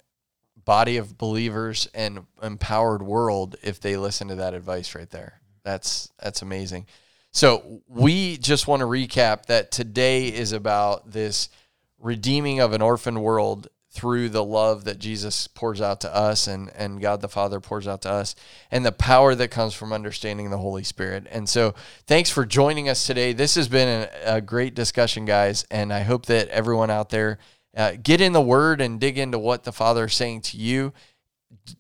body 0.65 0.97
of 0.97 1.17
believers 1.17 1.89
and 1.95 2.27
empowered 2.43 3.03
world 3.03 3.57
if 3.63 3.81
they 3.81 3.97
listen 3.97 4.29
to 4.29 4.35
that 4.35 4.53
advice 4.53 4.95
right 4.95 5.11
there. 5.11 5.41
That's 5.67 6.13
that's 6.23 6.43
amazing. 6.43 6.87
So 7.33 7.83
we 7.89 8.39
just 8.39 8.69
want 8.69 8.81
to 8.81 8.87
recap 8.87 9.47
that 9.47 9.73
today 9.73 10.29
is 10.29 10.53
about 10.53 11.11
this 11.11 11.51
redeeming 11.99 12.61
of 12.61 12.73
an 12.73 12.81
orphan 12.81 13.21
world 13.21 13.67
through 13.91 14.29
the 14.29 14.45
love 14.45 14.85
that 14.85 15.01
Jesus 15.01 15.49
pours 15.49 15.81
out 15.81 16.01
to 16.03 16.15
us 16.15 16.47
and, 16.47 16.71
and 16.77 17.01
God 17.01 17.21
the 17.21 17.29
Father 17.29 17.59
pours 17.59 17.89
out 17.89 18.03
to 18.03 18.11
us 18.11 18.37
and 18.71 18.87
the 18.87 18.93
power 18.93 19.35
that 19.35 19.51
comes 19.51 19.75
from 19.75 19.93
understanding 19.93 20.51
the 20.51 20.59
Holy 20.59 20.85
Spirit. 20.85 21.27
And 21.31 21.49
so 21.49 21.75
thanks 22.07 22.31
for 22.31 22.47
joining 22.47 22.89
us 22.89 23.05
today. 23.05 23.33
This 23.33 23.57
has 23.57 23.69
been 23.69 24.09
a, 24.25 24.37
a 24.37 24.41
great 24.41 24.75
discussion, 24.75 25.25
guys, 25.25 25.67
and 25.69 25.93
I 25.93 26.03
hope 26.03 26.27
that 26.27 26.49
everyone 26.49 26.91
out 26.91 27.11
there 27.11 27.39
uh, 27.77 27.95
get 28.01 28.21
in 28.21 28.33
the 28.33 28.41
Word 28.41 28.81
and 28.81 29.01
dig 29.01 29.19
into 29.19 29.39
what 29.39 29.65
the 29.65 29.73
Father 29.73 30.05
is 30.05 30.15
saying 30.15 30.43
to 30.43 30.59
you 30.59 30.93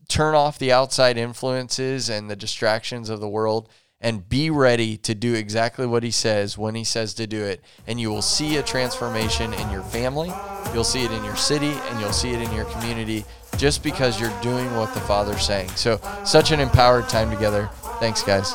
turn 0.08 0.34
off 0.34 0.58
the 0.58 0.72
outside 0.72 1.16
influences 1.16 2.08
and 2.08 2.30
the 2.30 2.36
distractions 2.36 3.08
of 3.10 3.20
the 3.20 3.28
world 3.28 3.68
and 4.00 4.28
be 4.28 4.50
ready 4.50 4.96
to 4.98 5.14
do 5.14 5.34
exactly 5.34 5.86
what 5.86 6.02
he 6.02 6.10
says 6.10 6.58
when 6.58 6.74
he 6.74 6.84
says 6.84 7.14
to 7.14 7.26
do 7.26 7.42
it. 7.42 7.62
And 7.86 7.98
you 7.98 8.10
will 8.10 8.22
see 8.22 8.56
a 8.56 8.62
transformation 8.62 9.54
in 9.54 9.70
your 9.70 9.82
family, 9.82 10.30
you'll 10.74 10.84
see 10.84 11.04
it 11.04 11.12
in 11.12 11.24
your 11.24 11.36
city, 11.36 11.72
and 11.88 12.00
you'll 12.00 12.12
see 12.12 12.32
it 12.32 12.42
in 12.42 12.52
your 12.54 12.66
community 12.66 13.24
just 13.56 13.82
because 13.82 14.20
you're 14.20 14.38
doing 14.42 14.74
what 14.76 14.92
the 14.92 15.00
Father's 15.00 15.44
saying. 15.44 15.70
So, 15.70 15.98
such 16.24 16.50
an 16.50 16.60
empowered 16.60 17.08
time 17.08 17.30
together. 17.30 17.70
Thanks, 17.98 18.22
guys. 18.22 18.52